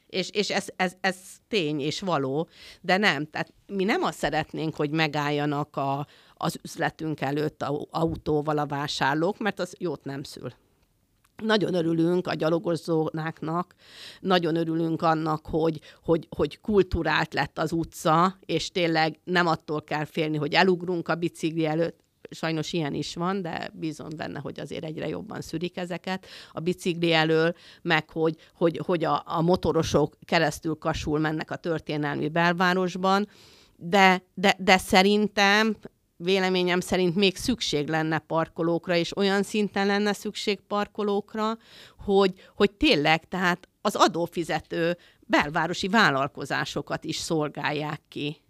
és, 0.07 0.31
és 0.31 0.51
ez, 0.51 0.67
ez, 0.77 0.93
ez 1.01 1.17
tény 1.49 1.81
és 1.81 2.01
való, 2.01 2.49
de 2.81 2.97
nem. 2.97 3.27
Tehát 3.27 3.53
mi 3.67 3.85
nem 3.85 4.03
azt 4.03 4.19
szeretnénk, 4.19 4.75
hogy 4.75 4.91
megálljanak 4.91 5.77
a, 5.77 6.07
az 6.43 6.59
üzletünk 6.63 7.21
előtt 7.21 7.63
a, 7.63 7.87
autóval 7.91 8.59
a 8.59 8.67
vásárlók, 8.67 9.39
mert 9.39 9.61
az 9.61 9.75
jót 9.79 10.05
nem 10.05 10.23
szül. 10.23 10.53
Nagyon 11.37 11.75
örülünk 11.75 12.27
a 12.27 12.35
gyalogozónáknak, 12.35 13.75
nagyon 14.21 14.57
örülünk 14.57 15.03
annak, 15.03 15.47
hogy, 15.47 15.81
hogy, 16.03 16.27
hogy 16.37 16.61
kulturált 16.61 17.35
lett 17.35 17.59
az 17.59 17.73
utca, 17.73 18.39
és 18.47 18.71
tényleg 18.71 19.19
nem 19.25 19.47
attól 19.47 19.83
kell 19.83 20.05
félni, 20.05 20.37
hogy 20.37 20.55
elugrunk 20.55 21.09
a 21.09 21.15
bicikli 21.15 21.67
előtt, 21.67 21.99
sajnos 22.31 22.73
ilyen 22.73 22.95
is 22.95 23.15
van, 23.15 23.43
de 23.43 23.71
bízom 23.73 24.09
benne, 24.17 24.39
hogy 24.39 24.61
azért 24.61 24.85
egyre 24.85 25.09
jobban 25.09 25.41
szűrik 25.41 25.77
ezeket. 25.77 26.27
A 26.53 26.61
bicikli 26.61 27.13
elől, 27.13 27.55
meg 27.83 28.11
hogy, 28.11 28.37
hogy, 28.55 28.81
hogy 28.85 29.05
a, 29.05 29.23
a 29.27 29.41
motorosok 29.41 30.17
keresztül 30.25 30.75
kasul 30.75 31.19
mennek 31.19 31.51
a 31.51 31.57
történelmi 31.57 32.29
belvárosban, 32.29 33.29
de, 33.77 34.23
de, 34.35 34.57
de 34.59 34.79
szerintem 34.79 35.77
véleményem 36.23 36.81
szerint 36.81 37.15
még 37.15 37.37
szükség 37.37 37.89
lenne 37.89 38.19
parkolókra, 38.19 38.97
és 38.97 39.17
olyan 39.17 39.43
szinten 39.43 39.87
lenne 39.87 40.13
szükség 40.13 40.61
parkolókra, 40.61 41.57
hogy, 42.05 42.33
hogy 42.57 42.71
tényleg, 42.71 43.29
tehát 43.29 43.69
az 43.81 43.95
adófizető 43.95 44.97
belvárosi 45.21 45.89
vállalkozásokat 45.89 47.05
is 47.05 47.17
szolgálják 47.17 48.01
ki. 48.09 48.43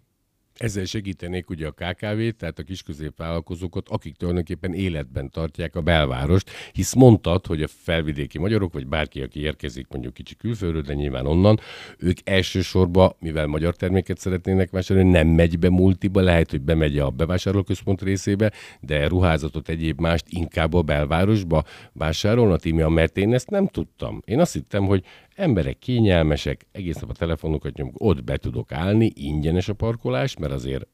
Ezzel 0.61 0.85
segítenék 0.85 1.49
ugye 1.49 1.67
a 1.67 1.71
KKV-t, 1.71 2.35
tehát 2.35 2.59
a 2.59 2.63
kisközépvállalkozókat, 2.63 3.89
akik 3.89 4.15
tulajdonképpen 4.15 4.73
életben 4.73 5.29
tartják 5.29 5.75
a 5.75 5.81
belvárost, 5.81 6.49
hisz 6.71 6.93
mondtad, 6.93 7.45
hogy 7.45 7.63
a 7.63 7.67
felvidéki 7.67 8.39
magyarok, 8.39 8.73
vagy 8.73 8.87
bárki, 8.87 9.21
aki 9.21 9.39
érkezik 9.39 9.87
mondjuk 9.89 10.13
kicsi 10.13 10.35
külföldről, 10.35 10.81
de 10.81 10.93
nyilván 10.93 11.25
onnan, 11.25 11.59
ők 11.97 12.17
elsősorban, 12.23 13.15
mivel 13.19 13.47
magyar 13.47 13.75
terméket 13.75 14.17
szeretnének 14.17 14.69
vásárolni, 14.71 15.09
nem 15.09 15.27
megy 15.27 15.59
be 15.59 15.69
multiba, 15.69 16.21
lehet, 16.21 16.51
hogy 16.51 16.61
bemegy 16.61 16.97
a 16.97 17.09
bevásárlóközpont 17.09 18.01
részébe, 18.01 18.51
de 18.79 19.07
ruházatot, 19.07 19.69
egyéb 19.69 19.99
mást 19.99 20.25
inkább 20.29 20.73
a 20.73 20.81
belvárosba 20.81 21.63
vásárolna, 21.93 22.57
Tímia, 22.57 22.89
mert 22.89 23.17
én 23.17 23.33
ezt 23.33 23.49
nem 23.49 23.67
tudtam. 23.67 24.21
Én 24.25 24.39
azt 24.39 24.53
hittem, 24.53 24.85
hogy 24.85 25.03
emberek 25.41 25.79
kényelmesek, 25.79 26.65
egész 26.71 26.99
nap 26.99 27.09
a 27.09 27.13
telefonokat 27.13 27.75
nyomok, 27.75 27.93
ott 27.97 28.23
be 28.23 28.37
tudok 28.37 28.71
állni, 28.71 29.11
ingyenes 29.15 29.69
a 29.69 29.73
parkolás, 29.73 30.37
mert 30.37 30.53
azért 30.53 30.87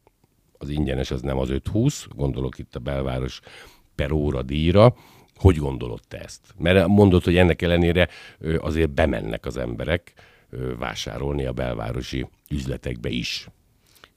az 0.58 0.70
ingyenes 0.70 1.12
az 1.12 1.22
nem 1.22 1.38
az 1.38 1.50
5-20, 1.52 2.06
gondolok 2.16 2.58
itt 2.60 2.76
a 2.76 2.80
belváros 2.80 3.40
per 3.96 4.12
óra 4.12 4.42
díjra, 4.42 4.96
hogy 5.36 5.56
gondolod 5.56 6.00
te 6.08 6.18
ezt? 6.18 6.54
Mert 6.58 6.88
mondod, 6.88 7.24
hogy 7.24 7.38
ennek 7.38 7.62
ellenére 7.62 8.08
azért 8.58 8.90
bemennek 8.90 9.46
az 9.46 9.58
emberek 9.58 10.14
vásárolni 10.78 11.46
a 11.46 11.52
belvárosi 11.54 12.28
üzletekbe 12.50 13.10
is 13.10 13.48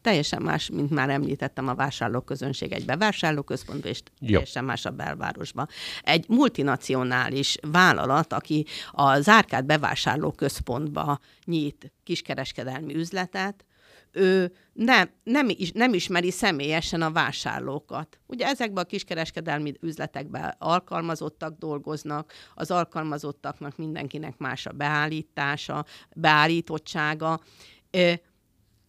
teljesen 0.01 0.43
más, 0.43 0.71
mint 0.71 0.91
már 0.91 1.11
említettem, 1.11 1.69
a 1.69 1.75
vásárlóközönség 1.75 2.73
egy 2.73 2.85
bevásárlóközpontba, 2.85 3.89
és 3.89 4.03
teljesen 4.19 4.65
más 4.65 4.85
a 4.85 4.91
belvárosban. 4.91 5.69
Egy 6.03 6.25
multinacionális 6.29 7.57
vállalat, 7.63 8.33
aki 8.33 8.67
a 8.91 9.21
Zárkát 9.21 9.67
bevásárlóközpontba 9.67 11.19
nyit 11.45 11.93
kiskereskedelmi 12.05 12.95
üzletet, 12.95 13.65
ő 14.13 14.53
nem, 14.73 15.11
nem, 15.23 15.49
is, 15.49 15.73
nem 15.73 15.95
ismeri 15.95 16.31
személyesen 16.31 17.03
a 17.03 17.11
vásárlókat. 17.11 18.19
Ugye 18.27 18.47
ezekben 18.47 18.85
a 18.85 18.87
kiskereskedelmi 18.87 19.73
üzletekben 19.81 20.55
alkalmazottak 20.59 21.59
dolgoznak, 21.59 22.33
az 22.55 22.71
alkalmazottaknak 22.71 23.77
mindenkinek 23.77 24.39
más 24.39 24.67
a 24.67 24.73
beállítása, 24.73 25.85
beállítottsága 26.17 27.41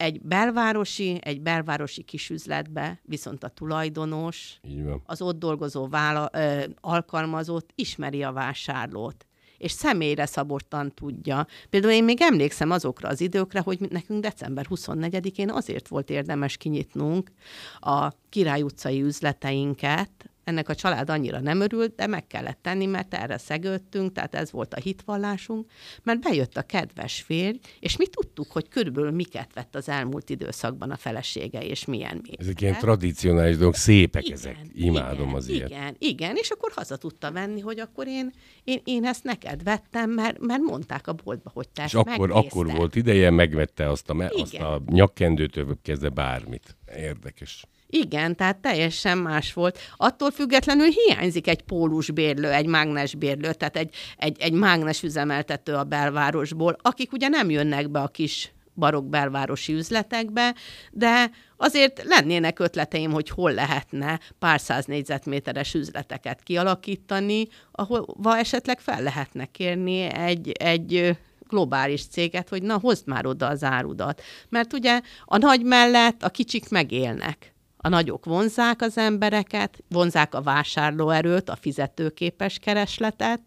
egy 0.01 0.21
belvárosi, 0.21 1.19
egy 1.21 1.41
belvárosi 1.41 2.03
kisüzletbe 2.03 2.99
viszont 3.03 3.43
a 3.43 3.47
tulajdonos, 3.47 4.59
az 5.05 5.21
ott 5.21 5.39
dolgozó 5.39 5.87
vála, 5.87 6.29
ö, 6.33 6.63
alkalmazott 6.81 7.69
ismeri 7.75 8.23
a 8.23 8.31
vásárlót 8.31 9.25
és 9.57 9.71
személyre 9.71 10.25
szabottan 10.25 10.91
tudja. 10.93 11.47
Például 11.69 11.93
én 11.93 12.03
még 12.03 12.21
emlékszem 12.21 12.71
azokra 12.71 13.09
az 13.09 13.21
időkre, 13.21 13.59
hogy 13.59 13.79
nekünk 13.89 14.21
december 14.21 14.65
24-én 14.69 15.49
azért 15.49 15.87
volt 15.87 16.09
érdemes 16.09 16.57
kinyitnunk 16.57 17.31
a 17.79 18.11
Király 18.29 18.61
utcai 18.61 19.01
üzleteinket, 19.01 20.30
ennek 20.43 20.69
a 20.69 20.75
család 20.75 21.09
annyira 21.09 21.39
nem 21.39 21.61
örült, 21.61 21.95
de 21.95 22.07
meg 22.07 22.27
kellett 22.27 22.59
tenni, 22.61 22.85
mert 22.85 23.13
erre 23.13 23.37
szegődtünk, 23.37 24.11
tehát 24.11 24.35
ez 24.35 24.51
volt 24.51 24.73
a 24.73 24.79
hitvallásunk, 24.79 25.71
mert 26.03 26.19
bejött 26.19 26.57
a 26.57 26.61
kedves 26.61 27.21
férj, 27.21 27.59
és 27.79 27.97
mi 27.97 28.07
tudtuk, 28.07 28.51
hogy 28.51 28.67
körülbelül 28.67 29.11
miket 29.11 29.53
vett 29.53 29.75
az 29.75 29.89
elmúlt 29.89 30.29
időszakban 30.29 30.91
a 30.91 30.95
felesége, 30.95 31.61
és 31.61 31.85
milyen 31.85 32.21
még. 32.23 32.39
Ezek 32.39 32.61
ilyen 32.61 32.77
tradicionális 32.77 33.55
dolgok, 33.57 33.75
szépek 33.75 34.23
igen, 34.23 34.37
ezek, 34.37 34.57
imádom 34.73 35.27
igen, 35.27 35.35
az 35.35 35.47
ilyet. 35.47 35.69
Igen, 35.69 35.95
igen, 35.99 36.35
és 36.35 36.49
akkor 36.49 36.71
haza 36.75 36.95
tudta 36.97 37.31
venni, 37.31 37.59
hogy 37.59 37.79
akkor 37.79 38.07
én, 38.07 38.31
én, 38.63 38.81
én 38.83 39.05
ezt 39.05 39.23
neked 39.23 39.63
vettem, 39.63 40.09
mert, 40.09 40.39
mert 40.39 40.61
mondták 40.61 41.07
a 41.07 41.13
boltba, 41.13 41.51
hogy 41.53 41.69
te 41.69 41.83
És 41.83 41.93
akkor, 41.93 42.31
akkor 42.31 42.71
volt 42.71 42.95
ideje, 42.95 43.29
megvette 43.29 43.89
azt 43.89 44.09
a, 44.09 44.29
azt 44.29 44.53
a 44.53 44.81
nyakkendőtől 44.85 45.77
kezdve 45.81 46.09
bármit. 46.09 46.77
Érdekes. 46.95 47.65
Igen, 47.93 48.35
tehát 48.35 48.57
teljesen 48.57 49.17
más 49.17 49.53
volt. 49.53 49.79
Attól 49.97 50.31
függetlenül 50.31 50.87
hiányzik 50.87 51.47
egy 51.47 51.61
pólusbérlő, 51.61 52.51
egy 52.51 52.65
mágnesbérlő, 52.65 53.53
tehát 53.53 53.77
egy, 53.77 53.95
egy, 54.17 54.37
egy 54.39 54.53
mágnes 54.53 55.03
üzemeltető 55.03 55.73
a 55.73 55.83
belvárosból, 55.83 56.77
akik 56.81 57.11
ugye 57.11 57.27
nem 57.27 57.49
jönnek 57.49 57.89
be 57.89 57.99
a 57.99 58.07
kis 58.07 58.51
barok 58.75 59.05
belvárosi 59.05 59.73
üzletekbe, 59.73 60.55
de 60.91 61.31
azért 61.57 62.03
lennének 62.03 62.59
ötleteim, 62.59 63.11
hogy 63.11 63.29
hol 63.29 63.51
lehetne 63.51 64.19
pár 64.39 64.59
száz 64.59 64.85
négyzetméteres 64.85 65.73
üzleteket 65.73 66.43
kialakítani, 66.43 67.47
ahova 67.71 68.37
esetleg 68.37 68.79
fel 68.79 69.01
lehetne 69.01 69.45
kérni 69.45 70.01
egy, 70.01 70.51
egy 70.51 71.17
globális 71.47 72.05
céget, 72.05 72.49
hogy 72.49 72.63
na, 72.63 72.79
hozd 72.79 73.07
már 73.07 73.25
oda 73.25 73.47
az 73.47 73.63
árudat. 73.63 74.21
Mert 74.49 74.73
ugye 74.73 75.01
a 75.25 75.37
nagy 75.37 75.63
mellett 75.63 76.23
a 76.23 76.29
kicsik 76.29 76.69
megélnek 76.69 77.53
a 77.81 77.89
nagyok 77.89 78.25
vonzák 78.25 78.81
az 78.81 78.97
embereket, 78.97 79.83
vonzák 79.89 80.35
a 80.35 80.41
vásárlóerőt, 80.41 81.49
a 81.49 81.55
fizetőképes 81.55 82.59
keresletet, 82.59 83.39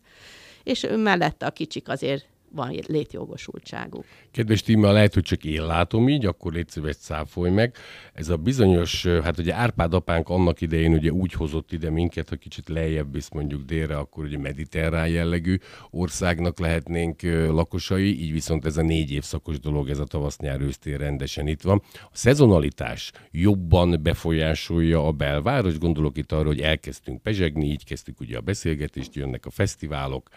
és 0.62 0.86
mellette 0.96 1.46
a 1.46 1.50
kicsik 1.50 1.88
azért 1.88 2.26
van 2.54 2.78
létjogosultságuk. 2.86 4.04
Kedves 4.30 4.62
Tíma, 4.62 4.92
lehet, 4.92 5.14
hogy 5.14 5.22
csak 5.22 5.44
én 5.44 5.66
látom 5.66 6.08
így, 6.08 6.26
akkor 6.26 6.52
légy 6.52 6.68
szíves, 6.68 6.96
száfolj 6.96 7.50
meg. 7.50 7.76
Ez 8.12 8.28
a 8.28 8.36
bizonyos, 8.36 9.06
hát 9.06 9.38
ugye 9.38 9.54
Árpád 9.54 9.94
apánk 9.94 10.28
annak 10.28 10.60
idején 10.60 10.92
ugye 10.92 11.10
úgy 11.10 11.32
hozott 11.32 11.72
ide 11.72 11.90
minket, 11.90 12.28
ha 12.28 12.36
kicsit 12.36 12.68
lejjebb 12.68 13.12
visz 13.12 13.28
mondjuk 13.28 13.62
délre, 13.62 13.96
akkor 13.96 14.24
ugye 14.24 14.38
mediterrán 14.38 15.08
jellegű 15.08 15.56
országnak 15.90 16.58
lehetnénk 16.58 17.22
lakosai, 17.48 18.22
így 18.22 18.32
viszont 18.32 18.64
ez 18.64 18.76
a 18.76 18.82
négy 18.82 19.10
évszakos 19.10 19.60
dolog, 19.60 19.88
ez 19.88 19.98
a 19.98 20.04
tavasz-nyár 20.04 20.60
ősztél 20.60 20.98
rendesen 20.98 21.46
itt 21.46 21.62
van. 21.62 21.82
A 21.92 22.10
szezonalitás 22.12 23.12
jobban 23.30 24.02
befolyásolja 24.02 25.06
a 25.06 25.12
belváros, 25.12 25.78
gondolok 25.78 26.16
itt 26.16 26.32
arra, 26.32 26.46
hogy 26.46 26.60
elkezdtünk 26.60 27.22
pezsegni, 27.22 27.66
így 27.66 27.84
kezdtük 27.84 28.20
ugye 28.20 28.36
a 28.36 28.40
beszélgetést, 28.40 29.14
jönnek 29.14 29.46
a 29.46 29.50
fesztiválok, 29.50 30.28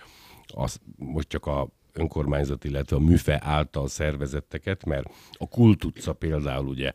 az, 0.54 0.80
most 0.96 1.28
csak 1.28 1.46
a 1.46 1.70
önkormányzat, 1.98 2.64
illetve 2.64 2.96
a 2.96 3.00
műfe 3.00 3.42
által 3.44 3.88
szervezetteket, 3.88 4.86
mert 4.86 5.10
a 5.32 5.48
kultutca 5.48 6.14
például 6.14 6.68
ugye 6.68 6.92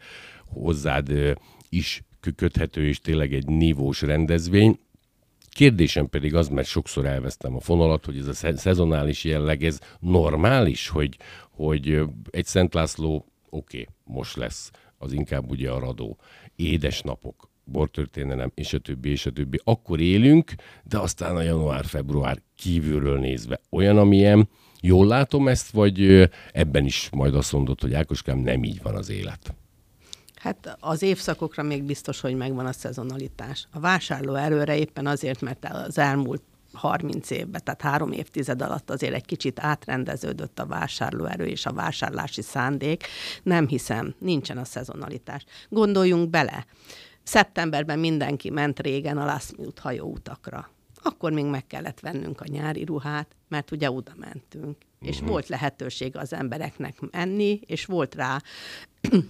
hozzád 0.47 1.37
is 1.69 2.03
köthető, 2.37 2.87
és 2.87 3.01
tényleg 3.01 3.35
egy 3.35 3.47
nívós 3.47 4.03
rendezvény. 4.03 4.79
Kérdésem 5.49 6.09
pedig 6.09 6.35
az, 6.35 6.49
mert 6.49 6.69
sokszor 6.69 7.07
elvesztem 7.07 7.55
a 7.55 7.61
fonalat, 7.61 8.05
hogy 8.05 8.19
ez 8.19 8.27
a 8.27 8.57
szezonális 8.57 9.25
jelleg, 9.25 9.65
ez 9.65 9.81
normális, 10.01 10.89
hogy, 10.89 11.17
hogy 11.51 12.01
egy 12.31 12.45
Szent 12.47 12.75
László, 12.75 13.15
oké, 13.51 13.81
okay, 13.81 13.95
most 14.05 14.37
lesz, 14.37 14.71
az 14.99 15.13
inkább 15.13 15.51
ugye 15.51 15.71
a 15.71 15.79
radó, 15.79 16.19
édes 16.57 17.01
napok, 17.01 17.51
bortörténelem, 17.65 18.53
és 18.55 18.73
a 18.73 18.79
többi, 18.79 19.11
és 19.11 19.27
a 19.27 19.31
többi. 19.31 19.61
Akkor 19.65 20.01
élünk, 20.01 20.53
de 20.85 20.99
aztán 20.99 21.37
a 21.37 21.43
január-február 21.43 22.43
kívülről 22.57 23.19
nézve 23.19 23.61
olyan, 23.71 23.99
amilyen, 23.99 24.49
Jól 24.85 25.07
látom 25.07 25.49
ezt, 25.49 25.71
vagy 25.71 26.31
ebben 26.53 26.85
is 26.85 27.09
majd 27.13 27.35
azt 27.35 27.53
mondod, 27.53 27.81
hogy 27.81 27.95
Ákoskám, 27.95 28.39
nem 28.39 28.65
így 28.65 28.83
van 28.83 28.95
az 28.95 29.11
élet? 29.11 29.55
Hát 30.35 30.77
az 30.81 31.03
évszakokra 31.03 31.63
még 31.63 31.83
biztos, 31.83 32.21
hogy 32.21 32.35
megvan 32.35 32.67
a 32.67 32.73
szezonalitás. 32.73 33.67
A 33.71 33.81
vásárló 33.81 34.35
erőre 34.35 34.77
éppen 34.77 35.07
azért, 35.07 35.41
mert 35.41 35.65
az 35.65 35.99
elmúlt 35.99 36.43
30 36.73 37.31
évben, 37.31 37.61
tehát 37.65 37.83
három 37.83 38.13
évtized 38.13 38.63
alatt 38.63 38.91
azért 38.91 39.15
egy 39.15 39.25
kicsit 39.25 39.61
átrendeződött 39.61 40.59
a 40.59 40.67
vásárlóerő 40.67 41.47
és 41.47 41.67
a 41.67 41.73
vásárlási 41.73 42.43
szándék. 42.43 43.07
Nem 43.43 43.69
hiszem, 43.69 44.15
nincsen 44.19 44.59
a 44.59 44.65
szezonalitás. 44.65 45.45
Gondoljunk 45.69 46.31
bele. 46.31 46.67
Szeptemberben 47.23 47.99
mindenki 47.99 48.51
ment 48.51 48.81
régen 48.81 49.19
a 49.19 49.39
minute 49.57 49.81
hajóutakra 49.83 50.71
akkor 51.03 51.33
még 51.33 51.45
meg 51.45 51.67
kellett 51.67 52.01
vennünk 52.01 52.41
a 52.41 52.45
nyári 52.49 52.85
ruhát, 52.85 53.37
mert 53.49 53.71
ugye 53.71 53.91
oda 53.91 54.13
mentünk. 54.17 54.77
Uh-huh. 54.77 55.09
És 55.09 55.21
mhm. 55.21 55.29
volt 55.29 55.49
lehetőség 55.49 56.17
az 56.17 56.33
embereknek 56.33 57.01
menni, 57.11 57.61
és 57.67 57.85
volt 57.85 58.15
rá 58.15 58.41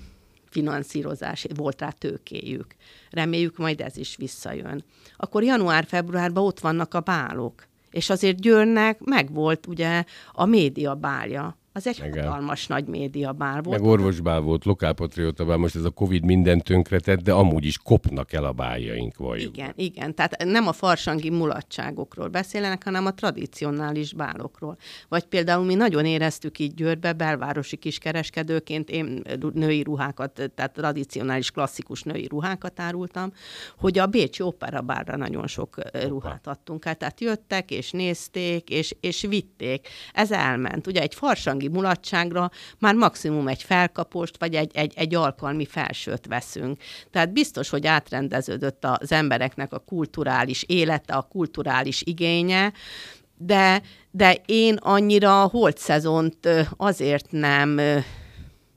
finanszírozás, 0.50 1.46
volt 1.54 1.80
rá 1.80 1.90
tőkéjük. 1.90 2.66
Reméljük, 3.10 3.56
majd 3.56 3.80
ez 3.80 3.96
is 3.96 4.16
visszajön. 4.16 4.84
Akkor 5.16 5.42
január-februárban 5.42 6.44
ott 6.44 6.60
vannak 6.60 6.94
a 6.94 7.00
bálok. 7.00 7.66
És 7.90 8.10
azért 8.10 8.40
Győrnek 8.40 9.00
megvolt 9.00 9.66
ugye 9.66 10.04
a 10.32 10.44
média 10.44 10.94
bálja, 10.94 11.56
az 11.72 11.86
egy 11.86 11.98
Igen. 11.98 12.24
hatalmas 12.24 12.66
nagy 12.66 12.86
média 12.86 13.32
bár 13.32 13.62
volt. 13.62 13.80
Meg 13.80 13.88
orvosbál 13.88 14.40
volt, 14.40 14.64
lokálpatrióta 14.64 15.44
bár, 15.44 15.56
most 15.56 15.76
ez 15.76 15.84
a 15.84 15.90
Covid 15.90 16.24
minden 16.24 16.58
tönkretett, 16.58 17.20
de 17.20 17.32
amúgy 17.32 17.64
is 17.64 17.78
kopnak 17.78 18.32
el 18.32 18.44
a 18.44 18.52
báljaink 18.52 19.16
valljuk. 19.16 19.56
Igen, 19.56 19.72
igen. 19.76 20.14
Tehát 20.14 20.44
nem 20.44 20.66
a 20.66 20.72
farsangi 20.72 21.30
mulatságokról 21.30 22.28
beszélnek, 22.28 22.84
hanem 22.84 23.06
a 23.06 23.14
tradicionális 23.14 24.14
bálokról. 24.14 24.76
Vagy 25.08 25.24
például 25.24 25.64
mi 25.64 25.74
nagyon 25.74 26.04
éreztük 26.04 26.58
így 26.58 26.74
Győrbe, 26.74 27.12
belvárosi 27.12 27.76
kiskereskedőként, 27.76 28.90
én 28.90 29.22
női 29.52 29.82
ruhákat, 29.82 30.50
tehát 30.54 30.72
tradicionális, 30.72 31.50
klasszikus 31.50 32.02
női 32.02 32.26
ruhákat 32.26 32.80
árultam, 32.80 33.32
hogy 33.76 33.98
a 33.98 34.06
Bécsi 34.06 34.44
Bárra 34.84 35.16
nagyon 35.16 35.46
sok 35.46 35.76
ruhát 36.08 36.46
adtunk 36.46 36.84
el. 36.84 36.94
Tehát 36.94 37.20
jöttek, 37.20 37.70
és 37.70 37.90
nézték, 37.90 38.70
és, 38.70 38.94
és 39.00 39.26
vitték. 39.28 39.88
Ez 40.12 40.30
elment. 40.32 40.86
Ugye 40.86 41.00
egy 41.00 41.14
farsangi 41.14 41.61
anyagi 41.62 41.68
mulatságra 41.68 42.50
már 42.78 42.94
maximum 42.94 43.48
egy 43.48 43.62
felkapost, 43.62 44.38
vagy 44.38 44.54
egy, 44.54 44.70
egy, 44.74 44.92
egy 44.96 45.14
alkalmi 45.14 45.66
felsőt 45.66 46.26
veszünk. 46.26 46.80
Tehát 47.10 47.32
biztos, 47.32 47.68
hogy 47.70 47.86
átrendeződött 47.86 48.84
az 48.84 49.12
embereknek 49.12 49.72
a 49.72 49.78
kulturális 49.78 50.64
élete, 50.66 51.14
a 51.14 51.22
kulturális 51.22 52.02
igénye, 52.02 52.72
de, 53.36 53.82
de 54.10 54.42
én 54.46 54.74
annyira 54.74 55.42
a 55.42 55.48
holt 55.48 55.78
szezont 55.78 56.48
azért 56.76 57.26
nem 57.30 57.80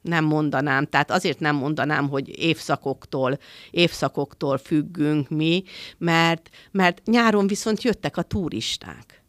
nem 0.02 0.26
mondanám, 0.26 0.86
tehát 0.86 1.12
azért 1.12 1.40
nem 1.40 1.56
mondanám, 1.56 2.10
hogy 2.10 2.40
évszakoktól, 2.40 3.38
évszakoktól 3.72 4.58
függünk 4.58 5.30
mi, 5.30 5.64
mert, 5.98 6.50
mert 6.72 7.02
nyáron 7.06 7.48
viszont 7.48 7.82
jöttek 7.84 8.18
a 8.18 8.22
turisták. 8.22 9.25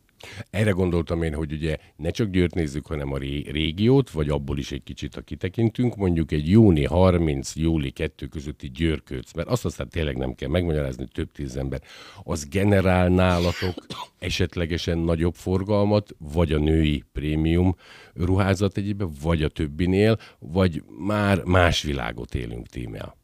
Erre 0.50 0.70
gondoltam 0.70 1.22
én, 1.22 1.34
hogy 1.34 1.52
ugye 1.52 1.76
ne 1.96 2.10
csak 2.10 2.30
Győrt 2.30 2.54
nézzük, 2.54 2.86
hanem 2.86 3.12
a 3.12 3.18
ré- 3.18 3.50
régiót, 3.50 4.10
vagy 4.10 4.28
abból 4.28 4.58
is 4.58 4.72
egy 4.72 4.82
kicsit, 4.82 5.14
ha 5.14 5.20
kitekintünk, 5.20 5.96
mondjuk 5.96 6.32
egy 6.32 6.48
júni 6.48 6.84
30, 6.84 7.56
júli 7.56 7.90
2 7.90 8.26
közötti 8.26 8.70
győrködsz, 8.70 9.32
mert 9.32 9.48
azt 9.48 9.64
aztán 9.64 9.88
tényleg 9.88 10.16
nem 10.16 10.34
kell 10.34 10.48
megmagyarázni, 10.48 11.06
több 11.12 11.32
tíz 11.32 11.56
ember. 11.56 11.82
Az 12.22 12.48
generál 12.48 13.08
nálatok 13.08 13.74
esetlegesen 14.18 14.98
nagyobb 14.98 15.34
forgalmat, 15.34 16.14
vagy 16.18 16.52
a 16.52 16.58
női 16.58 17.04
prémium 17.12 17.76
ruházat 18.14 18.76
egyébben, 18.76 19.10
vagy 19.22 19.42
a 19.42 19.48
többinél, 19.48 20.18
vagy 20.38 20.82
már 20.98 21.42
más 21.44 21.82
világot 21.82 22.34
élünk 22.34 22.66
tímel. 22.66 23.16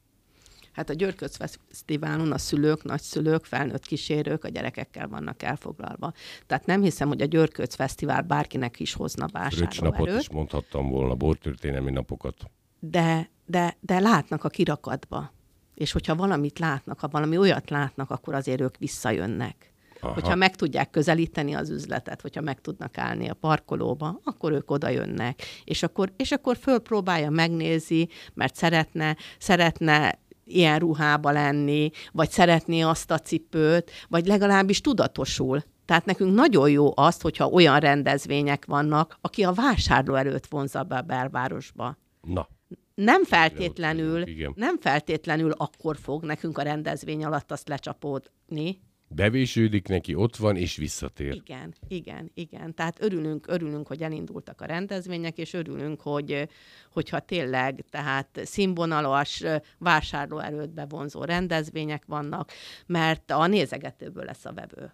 Hát 0.72 0.90
a 0.90 0.92
Györköc 0.92 1.36
Fesztiválon 1.36 2.32
a 2.32 2.38
szülők, 2.38 2.82
nagyszülők, 2.82 3.44
felnőtt 3.44 3.86
kísérők 3.86 4.44
a 4.44 4.48
gyerekekkel 4.48 5.08
vannak 5.08 5.42
elfoglalva. 5.42 6.12
Tehát 6.46 6.66
nem 6.66 6.82
hiszem, 6.82 7.08
hogy 7.08 7.22
a 7.22 7.26
Györköc 7.26 7.74
Fesztivál 7.74 8.22
bárkinek 8.22 8.80
is 8.80 8.94
hozna 8.94 9.26
vásárlóerőt. 9.32 9.80
napot 9.80 10.20
is 10.20 10.30
mondhattam 10.30 10.88
volna, 10.88 11.14
bortörténelmi 11.14 11.90
napokat. 11.90 12.36
De, 12.78 13.30
de, 13.46 13.76
de 13.80 13.98
látnak 13.98 14.44
a 14.44 14.48
kirakatba. 14.48 15.32
És 15.74 15.92
hogyha 15.92 16.14
valamit 16.14 16.58
látnak, 16.58 17.00
ha 17.00 17.08
valami 17.08 17.38
olyat 17.38 17.70
látnak, 17.70 18.10
akkor 18.10 18.34
azért 18.34 18.60
ők 18.60 18.76
visszajönnek. 18.76 19.72
Aha. 20.00 20.12
Hogyha 20.12 20.34
meg 20.34 20.56
tudják 20.56 20.90
közelíteni 20.90 21.54
az 21.54 21.70
üzletet, 21.70 22.20
hogyha 22.20 22.40
meg 22.40 22.60
tudnak 22.60 22.98
állni 22.98 23.28
a 23.28 23.34
parkolóba, 23.34 24.20
akkor 24.24 24.52
ők 24.52 24.70
oda 24.70 24.88
jönnek. 24.88 25.42
És 25.64 25.82
akkor, 25.82 26.12
és 26.16 26.32
akkor 26.32 26.56
fölpróbálja, 26.56 27.30
megnézi, 27.30 28.08
mert 28.34 28.54
szeretne, 28.54 29.16
szeretne 29.38 30.18
ilyen 30.56 30.78
ruhába 30.78 31.30
lenni, 31.30 31.90
vagy 32.12 32.30
szeretné 32.30 32.80
azt 32.80 33.10
a 33.10 33.18
cipőt, 33.18 33.90
vagy 34.08 34.26
legalábbis 34.26 34.80
tudatosul. 34.80 35.62
Tehát 35.84 36.04
nekünk 36.04 36.34
nagyon 36.34 36.70
jó 36.70 36.92
az, 36.94 37.20
hogyha 37.20 37.46
olyan 37.48 37.78
rendezvények 37.80 38.64
vannak, 38.64 39.18
aki 39.20 39.44
a 39.44 39.52
vásárló 39.52 40.14
előtt 40.14 40.46
vonza 40.46 40.82
be 40.82 40.96
a 40.96 41.02
belvárosba. 41.02 41.96
Na. 42.20 42.48
Nem 42.94 43.24
feltétlenül, 43.24 44.24
nem 44.54 44.78
feltétlenül 44.80 45.50
akkor 45.50 45.96
fog 45.96 46.24
nekünk 46.24 46.58
a 46.58 46.62
rendezvény 46.62 47.24
alatt 47.24 47.52
azt 47.52 47.68
lecsapódni, 47.68 48.80
bevésődik 49.14 49.88
neki, 49.88 50.14
ott 50.14 50.36
van, 50.36 50.56
és 50.56 50.76
visszatér. 50.76 51.34
Igen, 51.34 51.74
igen, 51.88 52.30
igen. 52.34 52.74
Tehát 52.74 53.02
örülünk, 53.02 53.46
örülünk, 53.48 53.86
hogy 53.86 54.02
elindultak 54.02 54.60
a 54.60 54.64
rendezvények, 54.64 55.38
és 55.38 55.52
örülünk, 55.52 56.00
hogy, 56.00 56.48
hogyha 56.92 57.20
tényleg 57.20 57.84
tehát 57.90 58.40
színvonalas 58.44 59.42
vásárlóerőt 59.78 60.70
bevonzó 60.74 61.24
rendezvények 61.24 62.04
vannak, 62.06 62.52
mert 62.86 63.30
a 63.30 63.46
nézegetőből 63.46 64.24
lesz 64.24 64.44
a 64.44 64.52
vevő 64.52 64.92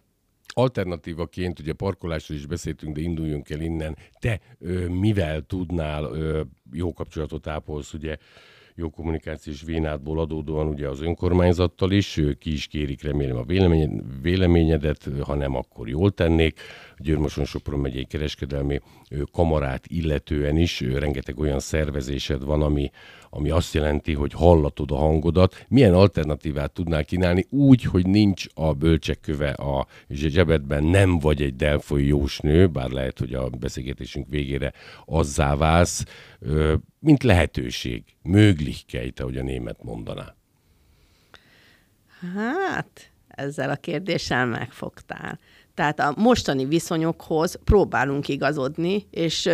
alternatívaként, 0.58 1.58
ugye 1.58 1.72
parkolásról 1.72 2.38
is 2.38 2.46
beszéltünk, 2.46 2.94
de 2.94 3.00
induljunk 3.00 3.50
el 3.50 3.60
innen. 3.60 3.96
Te 4.18 4.40
ö, 4.58 4.88
mivel 4.88 5.42
tudnál 5.42 6.04
ö, 6.04 6.42
jó 6.72 6.92
kapcsolatot 6.92 7.46
ápolsz, 7.46 7.92
ugye 7.92 8.16
jó 8.78 8.90
kommunikációs 8.90 9.62
vénádból 9.62 10.20
adódóan 10.20 10.66
ugye 10.66 10.88
az 10.88 11.00
önkormányzattal 11.00 11.90
is, 11.90 12.20
ki 12.38 12.52
is 12.52 12.66
kérik 12.66 13.02
remélem 13.02 13.36
a 13.36 13.44
véleményedet, 14.22 15.08
ha 15.20 15.34
nem, 15.34 15.54
akkor 15.54 15.88
jól 15.88 16.10
tennék. 16.10 16.60
Győrmoson 16.98 17.44
Sopron 17.44 17.80
megyei 17.80 18.04
kereskedelmi 18.04 18.80
kamarát 19.32 19.86
illetően 19.86 20.56
is 20.56 20.80
rengeteg 20.80 21.38
olyan 21.38 21.60
szervezésed 21.60 22.44
van, 22.44 22.62
ami, 22.62 22.90
ami 23.30 23.50
azt 23.50 23.74
jelenti, 23.74 24.14
hogy 24.14 24.32
hallatod 24.32 24.90
a 24.90 24.96
hangodat. 24.96 25.64
Milyen 25.68 25.94
alternatívát 25.94 26.72
tudnál 26.72 27.04
kínálni 27.04 27.46
úgy, 27.50 27.82
hogy 27.82 28.06
nincs 28.06 28.46
a 28.54 28.72
bölcsekköve 28.72 29.50
a 29.50 29.86
zsebedben, 30.08 30.84
nem 30.84 31.18
vagy 31.18 31.42
egy 31.42 31.56
delfoi 31.56 32.06
jósnő, 32.06 32.66
bár 32.66 32.90
lehet, 32.90 33.18
hogy 33.18 33.34
a 33.34 33.48
beszélgetésünk 33.48 34.26
végére 34.28 34.72
azzá 35.04 35.56
válsz, 35.56 36.04
mint 36.98 37.22
lehetőség, 37.22 38.04
möglichkeit, 38.22 39.20
ahogy 39.20 39.36
a 39.36 39.42
német 39.42 39.82
mondaná. 39.82 40.34
Hát, 42.34 43.12
ezzel 43.28 43.70
a 43.70 43.76
kérdéssel 43.76 44.46
megfogtál. 44.46 45.38
Tehát 45.78 46.00
a 46.00 46.14
mostani 46.16 46.64
viszonyokhoz 46.64 47.58
próbálunk 47.64 48.28
igazodni, 48.28 49.06
és 49.10 49.48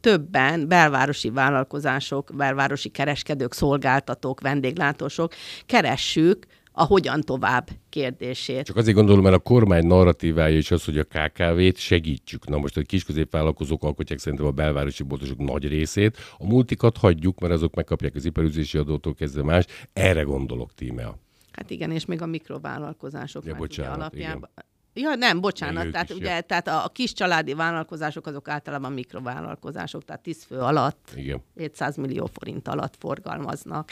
többen 0.00 0.68
belvárosi 0.68 1.30
vállalkozások, 1.30 2.30
belvárosi 2.36 2.88
kereskedők, 2.88 3.52
szolgáltatók, 3.52 4.40
vendéglátósok 4.40 5.32
keressük 5.66 6.46
a 6.72 6.84
hogyan 6.84 7.20
tovább 7.20 7.68
kérdését. 7.88 8.64
Csak 8.64 8.76
azért 8.76 8.96
gondolom, 8.96 9.22
mert 9.22 9.34
a 9.34 9.38
kormány 9.38 9.86
narratívája 9.86 10.56
is 10.56 10.70
az, 10.70 10.84
hogy 10.84 10.98
a 10.98 11.04
KKV-t 11.04 11.76
segítsük. 11.76 12.48
Na 12.48 12.58
most 12.58 12.76
a 12.76 12.82
kisközépvállalkozók 12.82 13.84
alkotják 13.84 14.18
szerintem 14.18 14.46
a 14.46 14.50
belvárosi 14.50 15.02
boltosok 15.02 15.38
nagy 15.38 15.68
részét. 15.68 16.16
A 16.38 16.46
multikat 16.46 16.96
hagyjuk, 16.96 17.40
mert 17.40 17.52
azok 17.52 17.74
megkapják 17.74 18.14
az 18.14 18.24
iparüzési 18.24 18.78
adótól 18.78 19.14
kezdve 19.14 19.42
más. 19.42 19.64
Erre 19.92 20.22
gondolok, 20.22 20.74
Tímea. 20.74 21.18
Hát 21.52 21.70
igen, 21.70 21.90
és 21.90 22.04
még 22.04 22.22
a 22.22 22.26
mikrovállalkozások 22.26 23.44
Ja, 23.44 23.54
bocsánat, 23.54 23.96
alapjában. 23.96 24.50
Ja, 24.94 25.14
nem, 25.14 25.40
bocsánat. 25.40 25.84
ők 25.84 25.92
Tehát, 25.92 26.10
ugye, 26.10 26.34
ja. 26.34 26.40
tehát 26.40 26.68
a, 26.68 26.84
a 26.84 26.88
kis 26.88 27.12
családi 27.12 27.54
vállalkozások 27.54 28.26
azok 28.26 28.48
általában 28.48 28.92
mikrovállalkozások, 28.92 30.04
tehát 30.04 30.22
10 30.22 30.44
fő 30.44 30.58
alatt, 30.58 31.10
Igen. 31.14 31.42
700 31.56 31.96
millió 31.96 32.30
forint 32.32 32.68
alatt 32.68 32.94
forgalmaznak. 32.98 33.90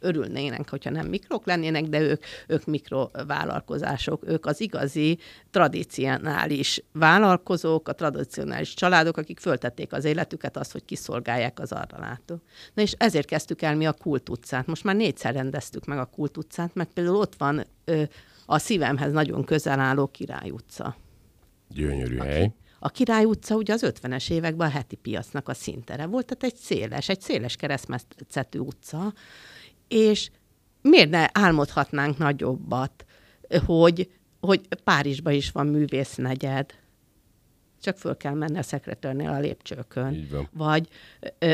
Örülnének, 0.00 0.70
hogyha 0.70 0.90
nem 0.90 1.06
mikrok 1.06 1.46
lennének, 1.46 1.84
de 1.84 2.00
ők, 2.00 2.24
ők 2.46 2.64
mikrovállalkozások, 2.64 4.22
ők 4.26 4.46
az 4.46 4.60
igazi, 4.60 5.18
tradicionális 5.50 6.82
vállalkozók, 6.92 7.88
a 7.88 7.92
tradicionális 7.92 8.74
családok, 8.74 9.16
akik 9.16 9.40
föltették 9.40 9.92
az 9.92 10.04
életüket 10.04 10.56
az, 10.56 10.70
hogy 10.70 10.84
kiszolgálják 10.84 11.58
az 11.58 11.72
arra 11.72 11.98
látó. 11.98 12.40
Na 12.74 12.82
és 12.82 12.94
ezért 12.98 13.26
kezdtük 13.26 13.62
el 13.62 13.76
mi 13.76 13.86
a 13.86 13.92
Kult 13.92 14.28
utcát. 14.28 14.66
Most 14.66 14.84
már 14.84 14.96
négyszer 14.96 15.34
rendeztük 15.34 15.84
meg 15.84 15.98
a 15.98 16.04
Kult 16.04 16.36
utcát, 16.36 16.74
mert 16.74 16.90
például 16.92 17.16
ott 17.16 17.34
van 17.38 17.66
ö, 17.84 18.02
a 18.46 18.58
szívemhez 18.58 19.12
nagyon 19.12 19.44
közel 19.44 19.80
álló 19.80 20.06
Király 20.06 20.50
utca. 20.50 20.96
Gyönyörű 21.68 22.16
hely. 22.16 22.52
A 22.78 22.88
Király 22.88 23.24
utca 23.24 23.54
ugye 23.54 23.72
az 23.72 23.82
50-es 23.86 24.30
években 24.30 24.68
a 24.68 24.70
heti 24.70 24.96
piacnak 24.96 25.48
a 25.48 25.54
szintere 25.54 26.06
volt, 26.06 26.26
tehát 26.26 26.54
egy 26.54 26.60
széles, 26.60 27.08
egy 27.08 27.20
széles 27.20 27.56
keresztmetszetű 27.56 28.58
utca, 28.58 29.12
és 29.88 30.30
miért 30.82 31.10
ne 31.10 31.26
álmodhatnánk 31.32 32.18
nagyobbat, 32.18 33.04
hogy, 33.66 34.10
hogy 34.40 34.60
Párizsban 34.84 35.32
is 35.32 35.50
van 35.50 35.66
művésznegyed, 35.66 36.74
csak 37.80 37.98
föl 37.98 38.16
kell 38.16 38.34
menni 38.34 38.58
a 38.58 38.62
szekretörnél 38.62 39.30
a 39.30 39.38
lépcsőkön. 39.38 40.14
Vagy, 40.52 40.88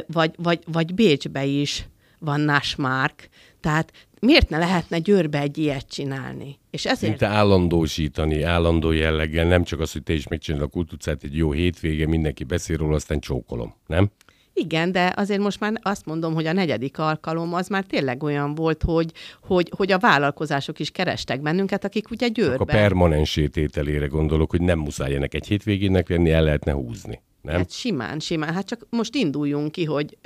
vagy, 0.06 0.34
vagy, 0.36 0.62
vagy 0.66 0.94
Bécsbe 0.94 1.44
is 1.44 1.88
van 2.18 2.40
Násmárk, 2.40 3.28
tehát 3.60 4.08
miért 4.20 4.48
ne 4.48 4.58
lehetne 4.58 4.98
Győrbe 4.98 5.40
egy 5.40 5.58
ilyet 5.58 5.88
csinálni? 5.88 6.58
És 6.70 6.86
ezért... 6.86 7.18
Szinte 7.18 7.34
állandósítani, 7.34 8.42
állandó 8.42 8.90
jelleggel, 8.90 9.46
nem 9.46 9.64
csak 9.64 9.80
az, 9.80 9.92
hogy 9.92 10.02
te 10.02 10.12
is 10.12 10.28
megcsinálod 10.28 10.66
a 10.66 10.70
kultucát 10.70 11.22
egy 11.22 11.36
jó 11.36 11.52
hétvége, 11.52 12.06
mindenki 12.06 12.44
beszél 12.44 12.76
róla, 12.76 12.94
aztán 12.94 13.20
csókolom, 13.20 13.74
nem? 13.86 14.10
Igen, 14.52 14.92
de 14.92 15.12
azért 15.16 15.40
most 15.40 15.60
már 15.60 15.72
azt 15.82 16.06
mondom, 16.06 16.34
hogy 16.34 16.46
a 16.46 16.52
negyedik 16.52 16.98
alkalom 16.98 17.54
az 17.54 17.68
már 17.68 17.84
tényleg 17.84 18.22
olyan 18.22 18.54
volt, 18.54 18.82
hogy, 18.82 19.12
hogy, 19.42 19.72
hogy 19.76 19.92
a 19.92 19.98
vállalkozások 19.98 20.78
is 20.78 20.90
kerestek 20.90 21.40
bennünket, 21.40 21.84
akik 21.84 22.10
ugye 22.10 22.26
Csak 22.28 22.36
a 22.36 22.40
Győrben. 22.40 22.66
permanens 22.66 23.30
sétételére 23.30 24.06
gondolok, 24.06 24.50
hogy 24.50 24.60
nem 24.60 24.78
muszáj 24.78 25.14
ennek 25.14 25.34
egy 25.34 25.46
hétvégének 25.46 26.08
lenni, 26.08 26.30
el 26.30 26.42
lehetne 26.42 26.72
húzni, 26.72 27.20
nem? 27.42 27.56
Hát 27.56 27.70
simán, 27.70 28.18
simán. 28.18 28.54
Hát 28.54 28.66
csak 28.66 28.86
most 28.90 29.14
induljunk 29.14 29.72
ki, 29.72 29.84
hogy 29.84 30.18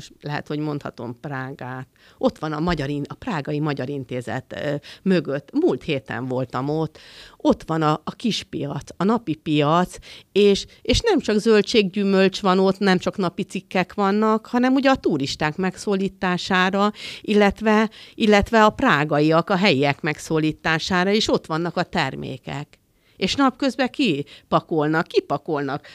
most 0.00 0.12
lehet, 0.20 0.46
hogy 0.46 0.58
mondhatom 0.58 1.20
Prágát. 1.20 1.88
Ott 2.18 2.38
van 2.38 2.52
a, 2.52 2.60
magyar, 2.60 2.90
a 3.08 3.14
Prágai 3.14 3.60
Magyar 3.60 3.88
Intézet 3.88 4.80
mögött. 5.02 5.50
Múlt 5.52 5.82
héten 5.82 6.26
voltam 6.26 6.68
ott. 6.68 6.98
Ott 7.36 7.62
van 7.66 7.82
a, 7.82 8.00
a 8.04 8.10
kispiac, 8.10 8.90
a 8.96 9.04
napi 9.04 9.34
piac, 9.34 9.96
és, 10.32 10.66
és 10.82 11.00
nem 11.00 11.20
csak 11.20 11.38
zöldséggyümölcs 11.38 12.40
van 12.40 12.58
ott, 12.58 12.78
nem 12.78 12.98
csak 12.98 13.16
napi 13.16 13.42
cikkek 13.42 13.94
vannak, 13.94 14.46
hanem 14.46 14.74
ugye 14.74 14.90
a 14.90 14.96
turisták 14.96 15.56
megszólítására, 15.56 16.92
illetve, 17.20 17.90
illetve 18.14 18.64
a 18.64 18.70
prágaiak, 18.70 19.50
a 19.50 19.56
helyiek 19.56 20.00
megszólítására, 20.00 21.12
és 21.12 21.28
ott 21.28 21.46
vannak 21.46 21.76
a 21.76 21.82
termékek. 21.82 22.78
És 23.16 23.34
napközben 23.34 23.90
kipakolnak, 23.90 25.06
kipakolnak 25.06 25.86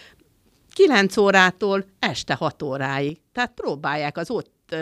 9 0.75 1.17
órától 1.17 1.85
este 1.99 2.33
6 2.33 2.61
óráig. 2.61 3.17
Tehát 3.31 3.51
próbálják 3.53 4.17
az 4.17 4.29
ott 4.29 4.75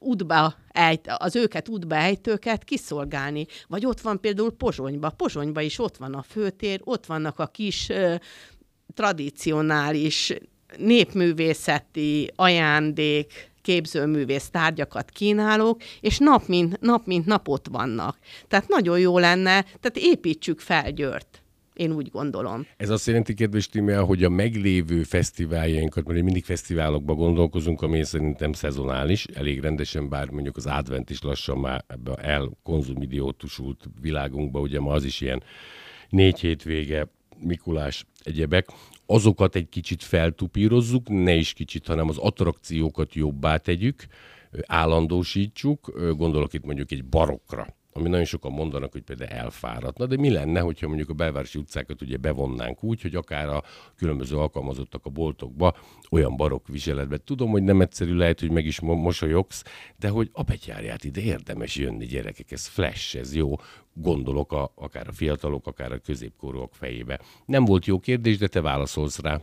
útba 0.00 0.54
ejt, 0.68 1.12
az 1.16 1.36
őket 1.36 1.68
útba 1.68 1.94
ejtőket 1.94 2.64
kiszolgálni. 2.64 3.46
Vagy 3.68 3.86
ott 3.86 4.00
van 4.00 4.20
például 4.20 4.50
Pozsonyba. 4.50 5.10
Pozsonyba 5.10 5.60
is 5.60 5.78
ott 5.78 5.96
van 5.96 6.14
a 6.14 6.22
főtér, 6.22 6.80
ott 6.84 7.06
vannak 7.06 7.38
a 7.38 7.46
kis 7.46 7.88
ö, 7.88 8.14
tradicionális 8.94 10.32
népművészeti 10.76 12.32
ajándék, 12.34 13.50
képzőművész 13.62 14.48
tárgyakat 14.48 15.10
kínálok, 15.10 15.82
és 16.00 16.18
nap 16.18 16.46
mint, 16.46 16.80
nap 16.80 17.06
mint 17.06 17.26
nap 17.26 17.48
ott 17.48 17.66
vannak. 17.70 18.18
Tehát 18.48 18.68
nagyon 18.68 18.98
jó 18.98 19.18
lenne, 19.18 19.62
tehát 19.62 19.96
építsük 19.96 20.60
fel 20.60 20.92
Győrt. 20.92 21.42
Én 21.78 21.92
úgy 21.92 22.10
gondolom. 22.10 22.66
Ez 22.76 22.90
azt 22.90 23.06
jelenti, 23.06 23.34
kedves 23.34 23.68
Tímea, 23.68 24.04
hogy 24.04 24.24
a 24.24 24.28
meglévő 24.28 25.02
fesztiváljainkat, 25.02 26.06
mert 26.06 26.22
mindig 26.22 26.44
fesztiválokba 26.44 27.14
gondolkozunk, 27.14 27.82
ami 27.82 28.04
szerintem 28.04 28.52
szezonális, 28.52 29.24
elég 29.24 29.60
rendesen, 29.60 30.08
bár 30.08 30.28
mondjuk 30.28 30.56
az 30.56 30.66
advent 30.66 31.10
is 31.10 31.22
lassan 31.22 31.58
már 31.58 31.84
ebbe 31.86 32.14
elkonzumidiótusult 32.14 33.84
világunkba, 34.00 34.60
ugye 34.60 34.80
ma 34.80 34.92
az 34.92 35.04
is 35.04 35.20
ilyen 35.20 35.42
négy 36.08 36.40
hétvége, 36.40 37.08
Mikulás, 37.40 38.04
egyebek, 38.22 38.68
azokat 39.06 39.54
egy 39.54 39.68
kicsit 39.68 40.02
feltupírozzuk, 40.02 41.08
ne 41.08 41.34
is 41.34 41.52
kicsit, 41.52 41.86
hanem 41.86 42.08
az 42.08 42.18
attrakciókat 42.18 43.14
jobbá 43.14 43.56
tegyük, 43.56 44.06
állandósítsuk, 44.66 46.14
gondolok 46.16 46.52
itt 46.52 46.64
mondjuk 46.64 46.90
egy 46.90 47.04
barokra, 47.04 47.76
ami 47.98 48.08
nagyon 48.08 48.24
sokan 48.24 48.52
mondanak, 48.52 48.92
hogy 48.92 49.02
például 49.02 49.30
elfáradna, 49.30 50.06
de 50.06 50.16
mi 50.16 50.30
lenne, 50.30 50.60
hogyha 50.60 50.86
mondjuk 50.86 51.08
a 51.08 51.14
belvárosi 51.14 51.58
utcákat 51.58 52.02
ugye 52.02 52.16
bevonnánk 52.16 52.84
úgy, 52.84 53.02
hogy 53.02 53.14
akár 53.14 53.48
a 53.48 53.62
különböző 53.96 54.36
alkalmazottak 54.36 55.06
a 55.06 55.10
boltokba 55.10 55.76
olyan 56.10 56.36
barokk 56.36 56.68
viseletben. 56.68 57.20
Tudom, 57.24 57.50
hogy 57.50 57.62
nem 57.62 57.80
egyszerű, 57.80 58.14
lehet, 58.14 58.40
hogy 58.40 58.50
meg 58.50 58.66
is 58.66 58.80
mo- 58.80 59.02
mosolyogsz, 59.02 59.62
de 59.96 60.08
hogy 60.08 60.30
a 60.32 60.42
betyárját 60.42 61.04
ide 61.04 61.20
érdemes 61.20 61.76
jönni, 61.76 62.06
gyerekek, 62.06 62.50
ez 62.50 62.66
flash, 62.66 63.16
ez 63.16 63.34
jó. 63.34 63.54
Gondolok 63.92 64.52
a, 64.52 64.72
akár 64.74 65.08
a 65.08 65.12
fiatalok, 65.12 65.66
akár 65.66 65.92
a 65.92 65.98
középkorúak 65.98 66.74
fejébe. 66.74 67.20
Nem 67.46 67.64
volt 67.64 67.86
jó 67.86 67.98
kérdés, 67.98 68.38
de 68.38 68.46
te 68.46 68.60
válaszolsz 68.60 69.18
rá. 69.18 69.40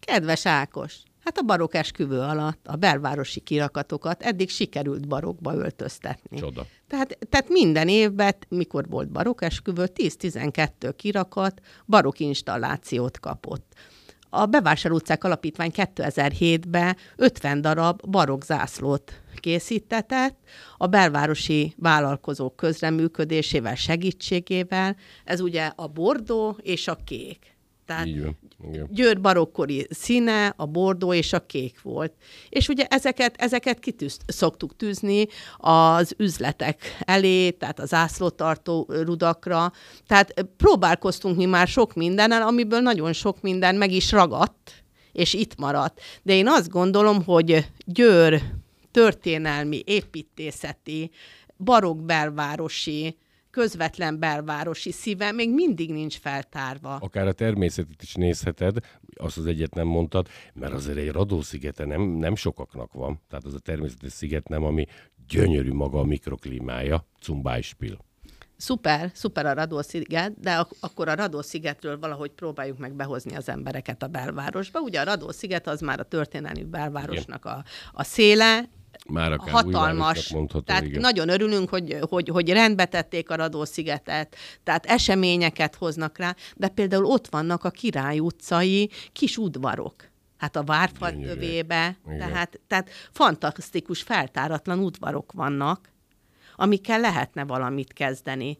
Kedves 0.00 0.46
Ákos, 0.46 1.02
hát 1.26 1.38
a 1.38 1.42
barokk 1.42 1.74
esküvő 1.74 2.20
alatt 2.20 2.66
a 2.66 2.76
belvárosi 2.76 3.40
kirakatokat 3.40 4.22
eddig 4.22 4.50
sikerült 4.50 5.08
barokba 5.08 5.54
öltöztetni. 5.54 6.38
Csoda. 6.38 6.66
Tehát, 6.88 7.18
tehát 7.28 7.48
minden 7.48 7.88
évben, 7.88 8.34
mikor 8.48 8.88
volt 8.88 9.08
barokk 9.08 9.42
esküvő, 9.42 9.88
10-12 9.94 10.92
kirakat 10.96 11.60
barokk 11.86 12.18
installációt 12.18 13.20
kapott. 13.20 13.72
A 14.30 14.46
Bevásár 14.46 14.92
utcák 14.92 15.24
alapítvány 15.24 15.70
2007-ben 15.74 16.96
50 17.16 17.60
darab 17.60 18.10
barokk 18.10 18.42
zászlót 18.42 19.12
készítetett, 19.34 20.38
a 20.76 20.86
belvárosi 20.86 21.74
vállalkozók 21.76 22.56
közreműködésével, 22.56 23.74
segítségével. 23.74 24.96
Ez 25.24 25.40
ugye 25.40 25.72
a 25.76 25.86
bordó 25.86 26.58
és 26.62 26.88
a 26.88 26.96
kék. 27.04 27.55
Tehát 27.86 28.06
Így 28.06 28.22
van. 28.22 28.38
Igen. 28.70 28.88
Győr 28.90 29.20
barokkori 29.20 29.86
színe, 29.90 30.54
a 30.56 30.66
bordó 30.66 31.12
és 31.12 31.32
a 31.32 31.46
kék 31.46 31.82
volt. 31.82 32.12
És 32.48 32.68
ugye 32.68 32.86
ezeket, 32.86 33.36
ezeket 33.36 33.78
kitűz, 33.78 34.18
szoktuk 34.26 34.76
tűzni 34.76 35.26
az 35.56 36.14
üzletek 36.16 36.96
elé, 37.00 37.50
tehát 37.50 37.80
az 37.80 37.94
ászlótartó 37.94 38.86
rudakra. 38.88 39.72
Tehát 40.06 40.46
próbálkoztunk 40.56 41.36
mi 41.36 41.44
már 41.44 41.68
sok 41.68 41.94
mindennel, 41.94 42.42
amiből 42.42 42.80
nagyon 42.80 43.12
sok 43.12 43.40
minden 43.40 43.74
meg 43.74 43.92
is 43.92 44.12
ragadt, 44.12 44.84
és 45.12 45.34
itt 45.34 45.56
maradt. 45.56 46.00
De 46.22 46.34
én 46.34 46.48
azt 46.48 46.68
gondolom, 46.68 47.24
hogy 47.24 47.66
Győr 47.84 48.42
történelmi, 48.90 49.82
építészeti, 49.84 51.10
barokk 51.56 52.00
belvárosi, 52.00 53.16
közvetlen 53.56 54.18
belvárosi 54.18 54.92
szíve 54.92 55.32
még 55.32 55.54
mindig 55.54 55.90
nincs 55.92 56.18
feltárva. 56.18 56.94
Akár 56.94 57.26
a 57.26 57.32
természetet 57.32 58.02
is 58.02 58.14
nézheted, 58.14 58.76
azt 59.14 59.38
az 59.38 59.46
egyet 59.46 59.74
nem 59.74 59.86
mondtad, 59.86 60.28
mert 60.54 60.72
azért 60.72 60.96
egy 60.96 61.10
radószigete 61.10 61.84
nem, 61.84 62.02
nem 62.02 62.34
sokaknak 62.34 62.92
van. 62.92 63.20
Tehát 63.28 63.44
az 63.44 63.54
a 63.54 63.58
természetes 63.58 64.12
sziget 64.12 64.48
nem, 64.48 64.64
ami 64.64 64.86
gyönyörű 65.28 65.72
maga 65.72 65.98
a 65.98 66.04
mikroklímája, 66.04 67.06
zum 67.20 67.42
Beispiel. 67.42 67.98
Szuper, 68.56 69.10
szuper 69.14 69.46
a 69.46 69.52
Radó-sziget, 69.52 70.40
de 70.40 70.56
ak- 70.56 70.76
akkor 70.80 71.08
a 71.08 71.14
Radó-szigetről 71.14 71.98
valahogy 71.98 72.30
próbáljuk 72.30 72.78
meg 72.78 72.94
behozni 72.94 73.36
az 73.36 73.48
embereket 73.48 74.02
a 74.02 74.06
belvárosba. 74.06 74.80
Ugye 74.80 75.00
a 75.00 75.04
Radó-sziget 75.04 75.66
az 75.66 75.80
már 75.80 76.00
a 76.00 76.04
történelmi 76.04 76.64
belvárosnak 76.64 77.44
a, 77.44 77.64
a 77.92 78.02
széle, 78.02 78.68
Már 79.08 79.32
akár 79.32 79.50
hatalmas. 79.50 80.28
Mondható, 80.28 80.64
tehát 80.64 80.84
igen. 80.84 81.00
nagyon 81.00 81.28
örülünk, 81.28 81.68
hogy, 81.68 81.96
hogy, 82.08 82.28
hogy 82.28 82.50
rendbe 82.50 82.84
tették 82.84 83.30
a 83.30 83.34
Radó-szigetet, 83.34 84.36
tehát 84.62 84.86
eseményeket 84.86 85.74
hoznak 85.74 86.18
rá, 86.18 86.34
de 86.54 86.68
például 86.68 87.04
ott 87.04 87.26
vannak 87.26 87.64
a 87.64 87.70
Király 87.70 88.18
utcai 88.18 88.90
kis 89.12 89.36
udvarok. 89.36 89.94
Hát 90.36 90.56
a 90.56 90.62
Várfa 90.62 91.10
Gyönyörűek. 91.10 91.36
övébe, 91.36 91.96
Igen. 92.06 92.18
tehát, 92.18 92.60
tehát 92.66 92.90
fantasztikus, 93.12 94.02
feltáratlan 94.02 94.78
udvarok 94.78 95.32
vannak, 95.32 95.92
amikkel 96.56 97.00
lehetne 97.00 97.44
valamit 97.44 97.92
kezdeni. 97.92 98.58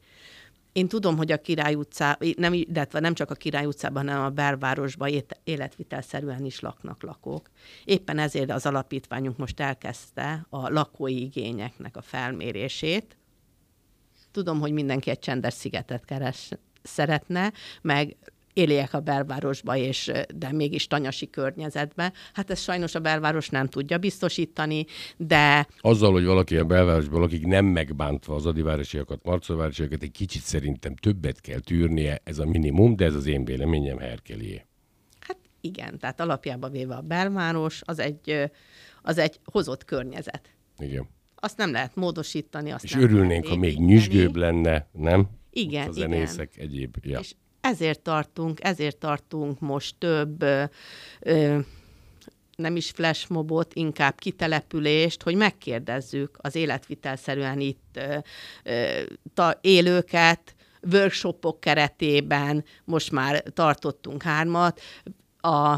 Én 0.77 0.89
tudom, 0.89 1.17
hogy 1.17 1.33
a 1.33 1.41
Király 1.41 1.75
utcá, 1.75 2.19
nem, 2.37 2.53
illetve 2.53 3.01
nem 3.01 3.15
csak 3.15 3.31
a 3.31 3.35
Király 3.35 3.65
utcában, 3.67 4.09
hanem 4.09 4.25
a 4.25 4.31
belvárosban 4.31 5.23
életvitelszerűen 5.45 6.45
is 6.45 6.61
laknak 6.61 7.03
lakók. 7.03 7.51
Éppen 7.85 8.19
ezért 8.19 8.51
az 8.51 8.67
alapítványunk 8.67 9.37
most 9.37 9.61
elkezdte 9.61 10.47
a 10.49 10.69
lakói 10.69 11.23
igényeknek 11.23 11.97
a 11.97 12.03
felmérését. 12.03 13.17
Tudom, 14.31 14.61
hogy 14.61 14.73
mindenki 14.73 15.11
egy 15.11 15.19
csendes 15.19 15.55
szigetet 15.55 16.05
keres, 16.05 16.51
szeretne, 16.83 17.53
meg 17.83 18.17
éljek 18.57 18.95
a 18.95 19.01
belvárosba, 19.01 19.77
és, 19.77 20.13
de 20.35 20.53
mégis 20.53 20.87
tanyasi 20.87 21.31
környezetbe. 21.31 22.13
Hát 22.33 22.51
ezt 22.51 22.63
sajnos 22.63 22.95
a 22.95 23.01
belváros 23.01 23.49
nem 23.49 23.67
tudja 23.67 23.99
biztosítani, 23.99 24.87
de 25.17 25.67
Azzal, 25.81 26.13
hogy 26.13 26.25
valaki 26.25 26.57
a 26.57 26.65
belvárosban 26.65 27.21
lakik, 27.21 27.47
nem 27.47 27.65
megbántva 27.65 28.35
az 28.35 28.47
adivárosiakat, 28.47 29.25
marcovárosiakat, 29.25 30.03
egy 30.03 30.11
kicsit 30.11 30.43
szerintem 30.43 30.97
többet 30.97 31.41
kell 31.41 31.59
tűrnie, 31.59 32.21
ez 32.25 32.39
a 32.39 32.47
minimum, 32.47 32.97
de 32.97 33.05
ez 33.05 33.15
az 33.15 33.27
én 33.27 33.45
véleményem 33.45 33.99
Herkelié. 33.99 34.65
Hát 35.21 35.39
igen, 35.61 35.99
tehát 35.99 36.21
alapjába 36.21 36.69
véve 36.69 36.95
a 36.95 37.01
belváros 37.01 37.83
az 37.85 37.99
egy, 37.99 38.51
az 39.03 39.19
egy 39.19 39.41
hozott 39.45 39.85
környezet. 39.85 40.51
Igen. 40.79 41.09
Azt 41.35 41.57
nem 41.57 41.73
lehet 41.73 41.95
módosítani, 41.95 42.71
azt 42.71 42.85
És 42.85 42.93
nem 42.93 43.03
örülnénk, 43.03 43.47
ha 43.47 43.57
még 43.57 43.79
nyüzsgőbb 43.79 44.37
lenne, 44.37 44.87
nem? 44.93 45.29
Igen, 45.51 45.89
a 45.89 45.93
zenészek, 45.93 46.57
egyéb. 46.57 46.97
Ja. 47.03 47.19
És 47.19 47.35
ezért 47.71 48.01
tartunk, 48.01 48.65
ezért 48.65 48.97
tartunk 48.97 49.61
most 49.61 49.95
több 49.99 50.45
ö, 51.21 51.59
nem 52.57 52.77
is 52.77 52.91
flashmobot, 52.91 53.75
inkább 53.75 54.19
kitelepülést, 54.19 55.23
hogy 55.23 55.35
megkérdezzük 55.35 56.37
az 56.41 56.55
életvitelszerűen 56.55 57.61
itt 57.61 57.95
ö, 57.95 58.17
ö, 58.63 59.03
ta, 59.35 59.59
élőket, 59.61 60.55
workshopok 60.93 61.61
keretében, 61.61 62.65
most 62.85 63.11
már 63.11 63.43
tartottunk 63.43 64.23
hármat, 64.23 64.81
a 65.41 65.77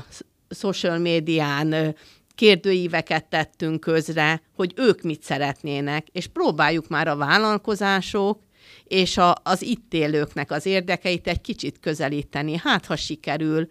social 0.51 0.99
médián 0.99 1.95
kérdőíveket 2.35 3.25
tettünk 3.25 3.81
közre, 3.81 4.43
hogy 4.55 4.73
ők 4.77 5.03
mit 5.03 5.23
szeretnének, 5.23 6.07
és 6.13 6.27
próbáljuk 6.27 6.89
már 6.89 7.09
a 7.09 7.17
vállalkozások 7.17 8.41
és 8.89 9.17
a, 9.17 9.35
az 9.43 9.63
itt 9.63 9.95
élőknek 9.95 10.51
az 10.51 10.67
érdekeit 10.67 11.27
egy 11.27 11.41
kicsit 11.41 11.81
közelíteni. 11.81 12.57
Hát, 12.63 12.87
ha 12.87 12.97
sikerül 12.97 13.69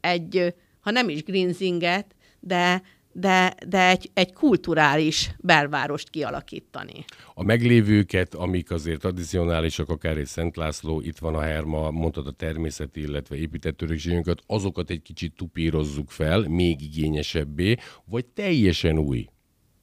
egy, 0.00 0.54
ha 0.80 0.90
nem 0.90 1.08
is 1.08 1.22
greenzinget, 1.22 2.14
de, 2.40 2.82
de, 3.12 3.54
de 3.66 3.88
egy, 3.88 4.10
egy 4.14 4.32
kulturális 4.32 5.30
belvárost 5.38 6.10
kialakítani. 6.10 7.04
A 7.34 7.42
meglévőket, 7.42 8.34
amik 8.34 8.70
azért 8.70 9.00
tradicionálisak, 9.00 9.88
akár 9.88 10.16
egy 10.16 10.26
Szent 10.26 10.56
László, 10.56 11.00
itt 11.00 11.18
van 11.18 11.34
a 11.34 11.40
Herma, 11.40 11.90
mondtad 11.90 12.26
a 12.26 12.32
természeti, 12.32 13.00
illetve 13.00 13.36
épített 13.36 13.82
örökségünket, 13.82 14.38
azokat 14.46 14.90
egy 14.90 15.02
kicsit 15.02 15.34
tupírozzuk 15.36 16.10
fel, 16.10 16.40
még 16.40 16.82
igényesebbé, 16.82 17.76
vagy 18.04 18.26
teljesen 18.26 18.98
új 18.98 19.26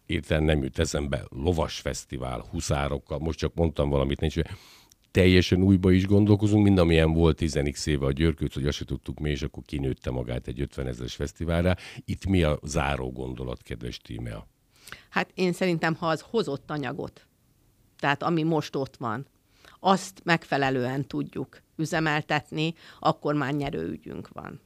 értelem 0.08 0.44
nem 0.44 0.64
jut 0.64 0.80
eszembe, 0.80 1.26
lovas 1.30 1.80
fesztivál, 1.80 2.46
huszárokkal, 2.52 3.20
most 3.20 3.40
csak 3.40 3.54
mondtam 3.54 3.90
valamit, 3.90 4.20
nincs, 4.20 4.36
teljesen 5.12 5.62
újba 5.62 5.92
is 5.92 6.06
gondolkozunk, 6.06 6.64
mind 6.64 6.78
amilyen 6.78 7.14
volt 7.14 7.36
10 7.36 7.86
éve 7.86 8.06
a 8.06 8.12
Györkőc, 8.12 8.54
hogy 8.54 8.68
azt 8.68 8.78
se 8.78 8.86
tudtuk 8.86 9.20
mi, 9.20 9.30
és 9.30 9.42
akkor 9.42 9.64
kinőtte 9.66 10.12
magát 10.12 10.48
egy 10.48 10.62
50 10.62 10.88
ezeres 10.88 11.16
fesztiválra. 11.16 11.76
Itt 12.06 12.26
mi 12.26 12.44
a 12.44 12.60
záró 12.64 13.12
gondolat, 13.12 13.62
kedves 13.62 13.98
Tímea? 13.98 14.48
Hát 15.10 15.32
én 15.34 15.54
szerintem, 15.54 15.96
ha 15.96 16.08
az 16.08 16.26
hozott 16.30 16.72
anyagot, 16.72 17.28
tehát 18.00 18.24
ami 18.24 18.44
most 18.44 18.76
ott 18.76 18.96
van, 18.96 19.28
azt 19.80 20.22
megfelelően 20.24 21.08
tudjuk 21.08 21.62
üzemeltetni, 21.76 22.74
akkor 23.00 23.34
már 23.34 23.54
nyerőügyünk 23.54 24.30
van. 24.34 24.62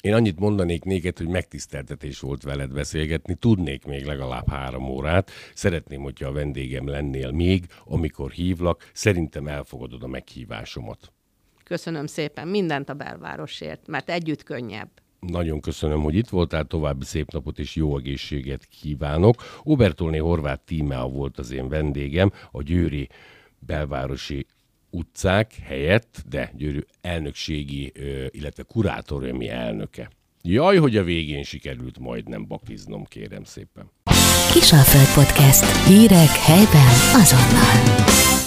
Én 0.00 0.14
annyit 0.14 0.38
mondanék 0.38 0.84
néked, 0.84 1.18
hogy 1.18 1.28
megtiszteltetés 1.28 2.20
volt 2.20 2.42
veled 2.42 2.72
beszélgetni, 2.72 3.34
tudnék 3.34 3.84
még 3.84 4.04
legalább 4.04 4.48
három 4.48 4.88
órát. 4.88 5.30
Szeretném, 5.54 6.02
hogyha 6.02 6.28
a 6.28 6.32
vendégem 6.32 6.88
lennél 6.88 7.30
még, 7.30 7.66
amikor 7.84 8.30
hívlak. 8.30 8.90
Szerintem 8.92 9.46
elfogadod 9.46 10.02
a 10.02 10.06
meghívásomat. 10.06 11.12
Köszönöm 11.64 12.06
szépen 12.06 12.48
mindent 12.48 12.88
a 12.88 12.94
belvárosért, 12.94 13.86
mert 13.86 14.10
együtt 14.10 14.42
könnyebb. 14.42 14.90
Nagyon 15.20 15.60
köszönöm, 15.60 16.02
hogy 16.02 16.14
itt 16.14 16.28
voltál, 16.28 16.64
további 16.64 17.04
szép 17.04 17.30
napot 17.30 17.58
és 17.58 17.74
jó 17.74 17.96
egészséget 17.96 18.64
kívánok. 18.64 19.60
Obertolné 19.62 20.18
Horváth 20.18 20.64
Tímea 20.64 21.08
volt 21.08 21.38
az 21.38 21.50
én 21.50 21.68
vendégem, 21.68 22.32
a 22.50 22.62
Győri 22.62 23.08
belvárosi 23.58 24.46
utcák 24.90 25.52
helyett, 25.64 26.22
de 26.28 26.52
Győri 26.56 26.84
elnökségi, 27.00 27.92
illetve 28.30 28.62
kurátoriumi 28.62 29.48
elnöke. 29.48 30.10
Jaj, 30.42 30.76
hogy 30.76 30.96
a 30.96 31.02
végén 31.04 31.42
sikerült 31.42 31.98
majdnem 31.98 32.46
bakiznom, 32.46 33.04
kérem 33.04 33.44
szépen. 33.44 33.90
Kisalföld 34.52 35.24
Podcast. 35.24 35.86
Hírek 35.86 36.28
helyben 36.28 36.94
azonnal. 37.14 38.46